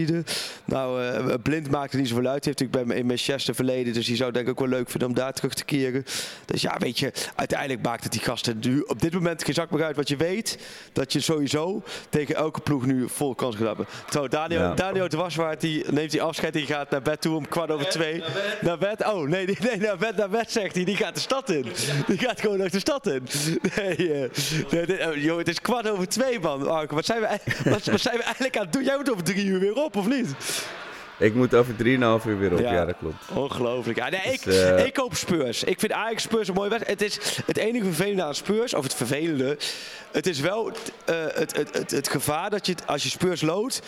Nou, 0.64 1.04
eh, 1.04 1.34
Blind 1.42 1.70
maakt 1.70 1.92
er 1.92 1.98
niet 1.98 2.08
zoveel 2.08 2.26
uit. 2.26 2.42
Die 2.42 2.52
heeft 2.52 2.60
natuurlijk 2.60 2.88
bij 2.88 2.94
me 2.96 3.00
in 3.00 3.06
Manchester 3.06 3.54
verleden, 3.54 3.92
dus 3.92 4.06
die 4.06 4.16
zou 4.16 4.32
denk 4.32 4.44
ik 4.44 4.50
ook 4.50 4.58
wel 4.58 4.68
leuk 4.68 4.90
vinden 4.90 5.08
om 5.08 5.14
daar 5.14 5.32
terug 5.32 5.54
te 5.54 5.64
keren. 5.64 6.04
Dus 6.44 6.62
ja, 6.62 6.76
weet 6.78 6.98
je, 6.98 7.12
uiteindelijk 7.34 7.82
maakt 7.82 8.02
het 8.02 8.12
die 8.12 8.20
gasten 8.20 8.58
nu 8.60 8.80
op 8.80 9.00
dit 9.00 9.12
moment 9.12 9.44
geen 9.44 9.54
zak 9.54 9.70
meer 9.70 9.84
uit. 9.84 9.96
Wat 9.96 10.08
je 10.08 10.16
weet, 10.16 10.58
dat 10.92 11.12
je 11.12 11.20
sowieso 11.20 11.82
tegen 12.08 12.34
elke 12.34 12.60
ploeg 12.60 12.86
nu 12.86 13.08
vol 13.08 13.34
kans 13.34 13.56
gaat 13.56 13.66
hebben. 13.66 13.86
Zo, 14.10 14.28
Daniel, 14.28 14.60
Ja. 14.60 14.74
Daniel 14.74 15.08
de 15.08 15.16
Waswaard, 15.16 15.60
die 15.60 15.84
neemt 15.90 16.10
die 16.10 16.22
afscheid, 16.22 16.52
die 16.52 16.66
gaat 16.66 16.90
naar 16.90 17.02
bed 17.02 17.20
toe 17.20 17.36
om 17.36 17.48
kwart 17.48 17.70
over 17.70 17.88
twee. 17.88 18.22
Naar 18.60 18.78
bed? 18.78 19.04
Oh, 19.06 19.28
nee, 19.28 19.46
nee, 19.46 19.56
nee 19.60 19.76
naar 19.76 19.96
bed, 19.96 20.16
naar 20.16 20.28
bed 20.28 20.52
zegt 20.52 20.74
hij. 20.74 20.84
Die 20.84 20.96
gaat 20.96 21.14
de 21.14 21.20
stad 21.20 21.50
in. 21.50 21.66
Die 22.06 22.19
gaat 22.20 22.40
gewoon 22.40 22.58
nog 22.58 22.70
de 22.70 22.78
stad 22.78 23.06
in. 23.06 23.22
Nee, 23.76 24.12
eh, 24.12 24.86
nee, 24.86 25.08
oh, 25.08 25.16
joh, 25.16 25.38
het 25.38 25.48
is 25.48 25.60
kwart 25.60 25.88
over 25.88 26.08
twee, 26.08 26.40
man. 26.40 26.68
Arco, 26.70 26.94
wat 26.94 27.04
zijn, 27.04 27.20
we, 27.20 27.28
wat, 27.70 27.84
wat 27.84 28.00
zijn 28.00 28.16
we 28.16 28.22
eigenlijk 28.22 28.56
aan 28.56 28.62
het 28.64 28.72
doen? 28.72 28.84
Jij 28.84 28.96
moet 28.96 29.10
over 29.10 29.24
drie 29.24 29.44
uur 29.44 29.60
weer 29.60 29.74
op, 29.84 29.96
of 29.96 30.08
niet? 30.08 30.28
Ik 31.18 31.34
moet 31.34 31.54
over 31.54 31.74
3,5 31.74 31.80
uur 32.26 32.38
weer 32.38 32.52
op, 32.52 32.58
Ja. 32.58 32.72
ja, 32.72 32.84
dat 32.84 32.96
klopt. 32.98 33.14
Ongelooflijk. 33.34 33.98
Ja, 33.98 34.08
nee, 34.08 34.20
ik, 34.32 34.42
Dus, 34.44 34.62
eh, 34.62 34.86
ik 34.86 34.92
koop 34.94 35.14
Spurs. 35.14 35.64
Ik 35.64 35.80
vind 35.80 35.92
Ajax 35.92 36.22
Spurs 36.22 36.48
een 36.48 36.54
mooie 36.54 36.68
wedstrijd. 36.70 37.00
Het 37.00 37.08
is 37.10 37.38
het 37.46 37.56
enige 37.56 37.84
vervelende 37.84 38.22
aan 38.22 38.34
Spurs, 38.34 38.74
of 38.74 38.82
het 38.82 38.94
vervelende. 38.94 39.56
Het 40.10 40.26
is 40.26 40.40
wel 40.40 40.70
eh, 41.04 41.14
het, 41.34 41.56
het, 41.56 41.74
het, 41.76 41.90
het 41.90 42.08
gevaar 42.08 42.50
dat 42.50 42.66
je, 42.66 42.74
als 42.86 43.02
je 43.02 43.08
Spurs 43.08 43.40
loodt, 43.40 43.80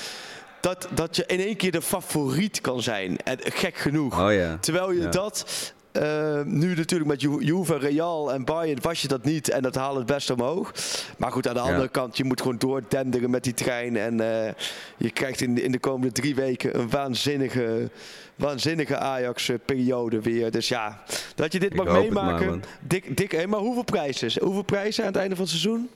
dat, 0.61 0.89
dat 0.95 1.17
je 1.17 1.25
in 1.27 1.41
één 1.41 1.57
keer 1.57 1.71
de 1.73 1.83
favoriet 1.83 2.61
kan 2.61 2.83
zijn. 2.83 3.17
En 3.25 3.39
gek 3.43 3.77
genoeg. 3.77 4.21
Oh 4.21 4.33
ja. 4.33 4.57
Terwijl 4.61 4.91
je 4.91 5.01
Ja. 5.01 5.09
dat 5.11 5.45
eh, 5.93 6.43
nu 6.45 6.75
natuurlijk 6.75 7.11
met 7.11 7.21
Ju- 7.21 7.45
Juve, 7.45 7.79
Real 7.79 8.33
en 8.33 8.45
Bayern 8.45 8.79
was 8.83 9.03
je 9.03 9.09
dat 9.09 9.25
niet 9.25 9.49
en 9.51 9.63
dat 9.63 9.75
haalt 9.75 9.97
het 9.97 10.07
best 10.07 10.31
omhoog. 10.31 10.73
Maar 11.19 11.33
goed, 11.33 11.49
aan 11.49 11.55
de 11.55 11.61
Ja. 11.61 11.67
andere 11.67 11.89
kant, 11.89 12.17
je 12.17 12.25
moet 12.25 12.41
gewoon 12.41 12.59
doordenderen 12.59 13.31
met 13.31 13.45
die 13.45 13.55
trein. 13.55 13.97
En 13.97 14.21
eh, 14.47 14.53
je 14.97 15.11
krijgt 15.11 15.41
in, 15.41 15.55
de- 15.55 15.63
in 15.63 15.73
de 15.73 15.79
komende 15.79 16.13
drie 16.13 16.35
weken 16.35 16.79
een 16.79 16.91
waanzinnige, 16.91 17.91
waanzinnige 18.37 18.97
Ajax-periode 18.97 20.21
weer. 20.21 20.51
Dus 20.51 20.69
ja, 20.69 21.03
dat 21.35 21.53
je 21.53 21.59
dit 21.59 21.71
Ik 21.71 21.77
mag 21.77 21.87
maar, 21.87 22.01
meemaken. 22.01 22.47
man. 22.47 22.63
dik, 22.81 23.17
dik, 23.17 23.33
hé, 23.33 23.47
maar 23.47 23.61
hoeveel 23.61 23.85
prijzen? 23.85 24.43
Hoeveel 24.45 24.63
prijzen 24.63 25.03
aan 25.05 25.11
het 25.13 25.19
einde 25.21 25.35
van 25.37 25.45
het 25.45 25.53
seizoen? 25.55 25.89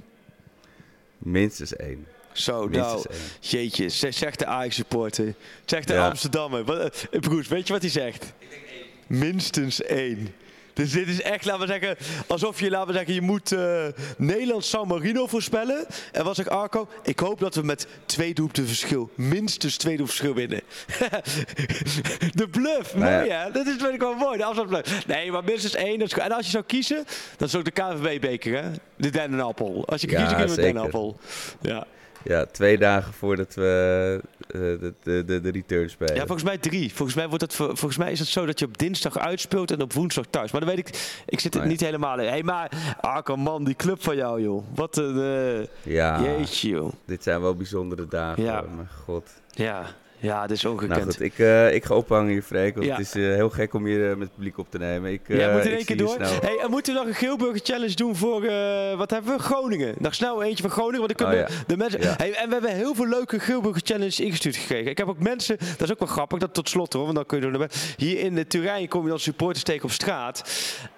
Minstens 1.19 1.77
één. 1.77 2.07
Zo, 2.33 2.69
nou, 2.69 3.05
jeetje, 3.41 3.89
ze- 3.89 4.11
zegt 4.11 4.39
de 4.39 4.47
Ajax-supporter. 4.47 5.35
Zegt 5.65 5.89
de 5.89 5.95
Ja. 5.95 6.09
Amsterdammer. 6.09 6.71
Eh, 6.81 7.21
Broes, 7.21 7.49
weet 7.49 7.67
je 7.67 7.73
wat 7.73 7.83
hij 7.83 7.91
zegt? 7.91 8.33
Minstens 9.07 9.83
één. 9.83 10.35
Dus 10.77 10.93
dit 10.93 11.09
is 11.09 11.23
echt, 11.23 11.45
laten 11.45 11.61
we 11.61 11.67
zeggen, 11.67 11.97
alsof 12.27 12.61
je, 12.61 12.71
laten 12.71 12.87
we 12.87 12.93
zeggen, 12.93 13.15
je 13.15 13.21
moet 13.21 13.53
eh, 13.53 13.87
Nederland 14.19 14.65
San 14.65 14.89
Marino 14.89 15.27
voorspellen. 15.27 15.87
En 16.13 16.25
wat 16.25 16.37
zegt 16.37 16.49
Arco? 16.49 16.89
Ik 17.03 17.19
hoop 17.19 17.39
dat 17.39 17.55
we 17.55 17.63
met 17.63 17.87
twee 18.07 18.35
doelpunten 18.35 18.67
verschil, 18.67 19.11
minstens 19.15 19.77
twee 19.77 19.97
doelpunten 19.97 20.25
verschil 20.25 20.35
winnen. 20.35 20.61
de 22.41 22.49
bluff, 22.49 22.95
Nou 22.95 23.11
ja. 23.11 23.19
mooi 23.19 23.31
hè? 23.31 23.51
Dat 23.51 23.67
is 23.67 23.75
vind 23.79 23.95
ik 23.95 24.01
wel 24.01 24.15
mooi, 24.15 24.39
de 24.39 24.45
afstandsbluff. 24.45 25.07
Nee, 25.07 25.31
maar 25.33 25.45
minstens 25.45 25.75
één. 25.75 25.99
Dat 25.99 26.09
is, 26.09 26.19
en 26.19 26.33
als 26.33 26.45
je 26.45 26.51
zou 26.51 26.65
kiezen, 26.65 27.05
dan 27.37 27.49
is 27.49 27.55
ook 27.57 27.65
de 27.65 27.71
KNVB-beker 27.71 28.63
hè? 28.63 28.71
De 28.97 29.11
dennenappel. 29.11 29.87
Als 29.87 30.01
je 30.01 30.11
Ja, 30.11 30.17
kiest, 30.17 30.31
kun 30.35 30.43
je 30.43 30.49
met 30.49 30.57
dennenappel. 30.57 31.17
Ja. 31.61 31.87
Ja, 32.25 32.47
twee 32.47 32.79
dagen 32.79 33.13
voordat 33.13 33.55
we 33.55 34.21
eh, 34.47 34.61
de, 34.61 34.95
de, 35.03 35.25
de, 35.25 35.41
de 35.41 35.51
return 35.51 35.91
spelen. 35.91 36.15
Ja, 36.15 36.21
volgens 36.21 36.43
mij 36.43 36.59
drie. 36.59 36.93
Volgens 36.95 37.17
mij, 37.17 37.29
wordt 37.29 37.43
het, 37.43 37.55
volgens 37.55 37.97
mij 37.97 38.13
is 38.13 38.19
het 38.19 38.29
zo 38.29 38.47
dat 38.47 38.59
je 38.59 38.65
op 38.65 38.79
dinsdag 38.79 39.19
uitspeelt 39.19 39.71
en 39.71 39.83
op 39.83 39.93
woensdag 39.93 40.25
thuis. 40.31 40.51
Maar 40.53 40.61
dan 40.61 40.71
weet 40.71 40.89
ik, 40.89 41.21
ik 41.27 41.41
zit 41.41 41.55
er 41.55 41.61
Oh 41.61 41.65
ja. 41.67 41.71
niet 41.73 41.81
helemaal 41.81 42.19
in. 42.19 42.25
Hé, 42.25 42.31
hey, 42.31 42.43
maar 42.43 42.97
Arco, 43.01 43.37
man, 43.37 43.65
die 43.65 43.75
club 43.75 44.03
van 44.03 44.17
jou, 44.17 44.43
joh. 44.43 44.65
Wat 44.75 44.97
een, 44.97 45.21
eh, 45.21 45.93
ja, 45.95 46.23
jeetje, 46.23 46.69
joh. 46.69 46.93
dit 47.05 47.23
zijn 47.23 47.41
wel 47.41 47.55
bijzondere 47.57 48.07
dagen. 48.09 48.43
Ja. 48.43 48.61
Mijn 48.61 48.89
god. 49.05 49.31
Ja, 49.51 49.87
ja, 50.19 50.47
dit 50.47 50.57
is 50.57 50.63
Nou 50.63 50.75
ongekend. 50.75 51.03
goed, 51.05 51.21
ik, 51.21 51.39
eh, 51.39 51.75
ik 51.75 51.85
ga 51.85 51.95
ophangen 51.95 52.33
hier, 52.33 52.43
Freek. 52.43 52.75
Want 52.75 52.87
Ja. 52.87 52.97
het 52.97 53.07
is 53.07 53.15
eh, 53.15 53.23
heel 53.23 53.51
gek 53.51 53.75
om 53.75 53.85
hier 53.87 54.03
eh, 54.05 54.09
met 54.17 54.27
het 54.27 54.35
publiek 54.35 54.59
op 54.59 54.71
te 54.71 54.79
nemen. 54.79 55.13
Ik, 55.13 55.21
ja, 55.27 55.53
moet 55.53 55.65
in 55.65 55.71
ik 55.71 55.77
één 55.77 55.85
keer 55.85 55.97
door. 55.97 56.17
Hey, 56.21 56.59
en 56.63 56.71
moeten 56.71 56.93
we 56.93 56.99
nog 56.99 57.09
een 57.09 57.15
Geelburger 57.15 57.61
Challenge 57.65 57.95
doen 57.95 58.17
voor, 58.17 58.41
wat 58.97 59.11
hebben 59.11 59.37
we? 59.37 59.43
Groningen. 59.43 59.95
Nog 59.99 60.15
snel 60.15 60.43
eentje 60.43 60.63
van 60.63 60.71
Groningen, 60.73 60.99
want 61.07 61.19
dan 61.19 61.29
kunnen 61.29 61.45
Oh, 61.45 61.51
ja. 61.51 61.65
de 61.67 61.77
mensen... 61.77 62.01
Ja. 62.01 62.15
Hey, 62.17 62.33
en 62.35 62.47
we 62.47 62.53
hebben 62.53 62.75
heel 62.75 62.95
veel 62.95 63.07
leuke 63.09 63.39
Geelburger 63.41 63.83
Challenge 63.85 64.23
ingestuurd 64.23 64.57
gekregen. 64.57 64.91
Ik 64.91 64.99
heb 64.99 65.09
ook 65.09 65.19
mensen, 65.19 65.57
dat 65.59 65.81
is 65.81 65.93
ook 65.93 65.99
wel 65.99 66.09
grappig, 66.09 66.39
dat 66.39 66.55
tot 66.55 66.69
slot 66.69 66.93
hoor, 66.93 67.03
want 67.03 67.15
dan 67.15 67.27
kun 67.27 67.41
je 67.41 67.59
er 67.59 67.71
Hier 67.97 68.19
in 68.19 68.35
de 68.35 68.47
Turijn 68.47 68.89
kom 68.89 69.03
je 69.03 69.09
dan 69.09 69.19
supporters 69.21 69.65
tegen 69.65 69.85
op 69.85 69.91
straat. 69.91 70.51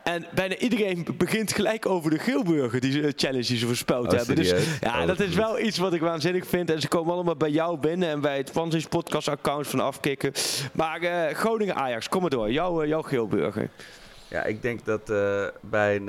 En 0.05 0.27
bijna 0.35 0.57
iedereen 0.57 1.07
begint 1.17 1.53
gelijk 1.53 1.87
over 1.87 2.11
de 2.11 2.19
Geelburger 2.19 2.81
die, 2.81 2.93
ze- 2.93 3.13
challenge 3.17 3.47
die 3.47 3.57
ze 3.59 3.67
voorspeld 3.67 4.07
Oh, 4.13 4.19
hebben. 4.19 4.37
Dus 4.37 4.51
ja, 4.81 5.01
Oh, 5.01 5.07
dat 5.07 5.21
is 5.21 5.35
wel 5.35 5.59
iets 5.61 5.79
wat 5.79 5.93
ik 5.93 6.01
waanzinnig 6.01 6.47
vind. 6.47 6.71
En 6.71 6.81
ze 6.81 6.89
komen 6.89 7.13
allemaal 7.15 7.37
bij 7.37 7.51
jou 7.51 7.79
binnen 7.79 8.09
en 8.09 8.21
bij 8.21 8.37
het 8.37 8.53
Panzers 8.53 8.87
podcast 9.09 9.39
account 9.39 9.67
van 9.67 9.81
Afkikken. 9.81 10.33
Maar 10.73 11.01
eh, 11.01 11.35
Groningen 11.35 11.75
Ajax, 11.75 12.09
kom 12.09 12.21
maar 12.21 12.31
door. 12.31 12.51
Jouw, 12.51 12.83
eh, 12.83 12.89
jouw 12.89 13.03
Geelburger. 13.03 13.71
Ja, 14.29 14.45
ik 14.45 14.63
denk 14.63 14.85
dat 14.85 15.11
eh, 15.11 15.47
bij 15.61 15.97
een, 15.97 16.09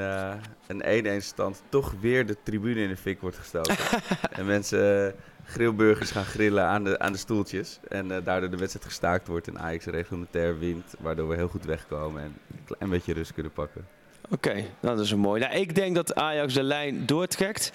een 0.68 1.22
1-1 1.22 1.24
stand 1.24 1.62
toch 1.70 1.94
weer 2.00 2.26
de 2.26 2.36
tribune 2.44 2.82
in 2.82 2.90
de 2.90 2.98
fik 2.98 3.22
wordt 3.22 3.38
gestoken. 3.38 3.76
en 4.32 4.46
mensen, 4.46 5.08
eh, 5.08 5.14
grillburgers 5.46 6.12
gaan 6.12 6.26
grillen 6.26 6.64
aan 6.64 6.84
de, 6.84 7.00
aan 7.00 7.12
de 7.12 7.18
stoeltjes. 7.18 7.80
En 7.88 8.08
daardoor 8.08 8.50
de 8.50 8.58
wedstrijd 8.58 8.86
gestaakt 8.86 9.28
wordt 9.28 9.48
en 9.48 9.60
Ajax 9.60 9.86
reglementair 9.86 10.60
wint. 10.60 10.96
Waardoor 11.00 11.28
we 11.28 11.36
heel 11.36 11.48
goed 11.48 11.66
wegkomen 11.66 12.22
en 12.22 12.38
een 12.52 12.76
klein 12.76 12.92
beetje 12.92 13.14
rust 13.14 13.34
kunnen 13.34 13.52
pakken. 13.52 13.88
Oké, 14.30 14.54
nou, 14.54 14.96
dat 14.96 15.00
is 15.00 15.12
een 15.12 15.20
mooi. 15.20 15.42
Nou, 15.42 15.54
ik 15.54 15.76
denk 15.76 15.96
dat 15.96 16.16
Ajax 16.16 16.54
de 16.54 16.64
lijn 16.64 17.06
doortrekt. 17.06 17.72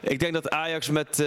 Ik 0.00 0.18
denk 0.18 0.32
dat 0.32 0.50
Ajax 0.50 0.90
met 0.90 1.24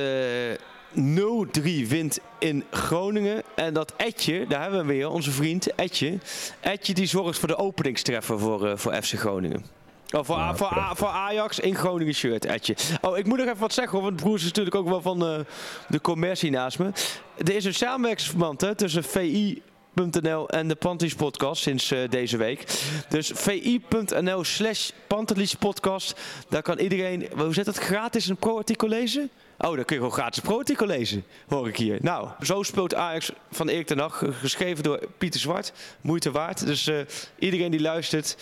0-3 0.96 1.88
wint 1.88 2.20
in 2.40 2.64
Groningen. 2.72 3.44
En 3.56 3.74
dat 3.74 3.94
Etje, 3.98 4.48
daar 4.48 4.62
hebben 4.62 4.80
we 4.80 4.94
weer, 4.94 5.10
onze 5.10 5.32
vriend 5.32 5.76
Etje. 5.76 6.18
Etje 6.60 6.94
die 6.94 7.06
zorgt 7.06 7.40
voor 7.40 7.48
de 7.48 7.58
openingstreffer 7.58 8.40
voor, 8.40 8.68
eh, 8.68 8.78
voor 8.78 8.94
FC 8.94 9.14
Groningen. 9.14 9.66
Oh, 10.12 10.24
voor, 10.24 10.36
Ja, 10.36 10.96
voor, 10.96 11.08
Ajax 11.08 11.60
in 11.60 11.76
Groningen 11.76 12.14
shirt, 12.14 12.46
Etje. 12.46 12.76
Oh, 13.02 13.18
ik 13.18 13.26
moet 13.26 13.38
nog 13.38 13.48
even 13.48 13.60
wat 13.60 13.74
zeggen, 13.74 13.94
hoor, 13.94 14.08
want 14.08 14.22
Broers 14.22 14.42
is 14.42 14.48
natuurlijk 14.48 14.76
ook 14.76 14.90
wel 14.90 15.02
van 15.02 15.26
eh, 15.26 15.40
de 15.88 16.02
commercie 16.02 16.52
naast 16.52 16.80
me. 16.80 16.92
Er 17.38 17.56
is 17.56 17.66
een 17.66 17.74
samenwerkingsverband 17.74 18.62
hè, 18.62 18.76
tussen 18.76 19.04
VI.nl 19.04 20.50
en 20.50 20.68
de 20.68 20.76
Pantelis 20.76 21.16
podcast 21.16 21.62
sinds 21.62 21.92
eh, 21.92 22.10
deze 22.10 22.38
week. 22.38 22.66
Dus 23.10 23.32
vi.nl 23.36 24.44
slash 24.44 24.90
Pantelis 25.08 25.54
podcast. 25.54 26.20
Daar 26.50 26.62
kan 26.62 26.80
iedereen, 26.80 27.28
hoe 27.36 27.54
zit 27.54 27.66
dat, 27.66 27.78
gratis 27.78 28.28
een 28.28 28.38
pro-artikel 28.38 28.88
lezen? 28.88 29.30
Oh, 29.62 29.76
dan 29.76 29.86
kun 29.86 29.96
je 29.96 30.02
gewoon 30.02 30.12
gratis 30.12 30.42
pro-artikel 30.42 30.86
lezen, 30.86 31.24
hoor 31.48 31.68
ik 31.68 31.78
hier. 31.78 31.98
Nou, 32.02 32.30
zo 32.42 32.64
speelt 32.64 32.96
Ajax 32.96 33.32
van 33.52 33.70
Erik 33.70 33.88
ten 33.88 34.00
Hag, 34.00 34.24
geschreven 34.32 34.84
door 34.84 35.00
Pieter 35.18 35.40
Zwart. 35.40 35.74
Moeite 36.02 36.32
waard. 36.32 36.66
Dus 36.66 36.88
eh, 36.88 36.98
iedereen 37.40 37.72
die 37.72 37.82
luistert, 37.82 38.36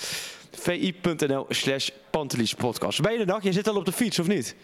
vi.nl 0.52 1.46
slash 1.50 1.90
podcast. 2.58 3.02
Ben 3.02 3.12
je 3.12 3.18
de 3.18 3.26
dag? 3.26 3.44
Je 3.44 3.52
zit 3.52 3.68
al 3.68 3.76
op 3.76 3.86
de 3.86 3.92
fiets, 3.92 4.20
of 4.20 4.28
niet? 4.28 4.56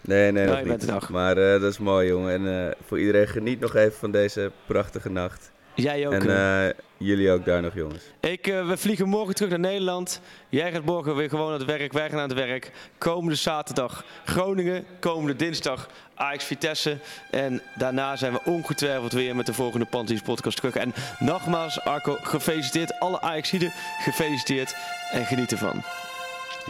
Nee, 0.00 0.32
nee, 0.32 0.44
Nou, 0.44 0.56
nog 0.56 0.66
bent 0.66 0.92
niet. 0.92 1.08
Maar 1.08 1.36
eh, 1.36 1.60
dat 1.60 1.72
is 1.72 1.78
mooi, 1.78 2.08
jongen. 2.08 2.32
En 2.32 2.68
eh, 2.68 2.74
voor 2.86 2.98
iedereen 2.98 3.28
geniet 3.28 3.60
nog 3.60 3.74
even 3.74 3.98
van 3.98 4.10
deze 4.10 4.52
prachtige 4.66 5.10
nacht. 5.10 5.52
Jij 5.74 6.06
ook. 6.06 6.12
en 6.12 6.30
eh. 6.30 6.68
eh, 6.68 6.74
jullie 6.96 7.30
ook 7.30 7.44
daar 7.44 7.62
nog, 7.62 7.74
jongens. 7.74 8.04
Ik, 8.20 8.46
eh, 8.46 8.66
we 8.66 8.76
vliegen 8.76 9.08
morgen 9.08 9.34
terug 9.34 9.50
naar 9.50 9.60
Nederland. 9.60 10.20
Jij 10.48 10.72
gaat 10.72 10.84
morgen 10.84 11.16
weer 11.16 11.28
gewoon 11.28 11.46
aan 11.46 11.58
het 11.58 11.64
werk. 11.64 11.92
Wij 11.92 12.10
gaan 12.10 12.18
aan 12.18 12.28
het 12.28 12.38
werk. 12.38 12.70
Komende 12.98 13.34
zaterdag 13.34 14.04
Groningen. 14.24 14.84
Komende 15.00 15.36
dinsdag 15.36 15.88
Ajax 16.14 16.44
Vitesse. 16.44 16.98
En 17.30 17.62
daarna 17.74 18.16
zijn 18.16 18.32
we 18.32 18.40
ongetwijfeld 18.44 19.12
weer 19.12 19.36
met 19.36 19.46
de 19.46 19.54
volgende 19.54 19.86
Panties 19.86 20.20
podcast 20.22 20.56
terug. 20.56 20.76
En 20.76 20.92
nogmaals, 21.18 21.80
Arco, 21.80 22.16
gefeliciteerd. 22.22 23.00
Alle 23.00 23.20
Ajaxiden, 23.20 23.72
gefeliciteerd. 24.00 24.74
En 25.10 25.26
geniet 25.26 25.52
ervan. 25.52 25.82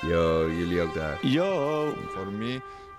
Yo, 0.01 0.51
jullie 0.51 0.81
ook 0.81 0.95
daar. 0.95 1.27
Yo! 1.27 1.95
For 2.15 2.27
me, 2.27 2.61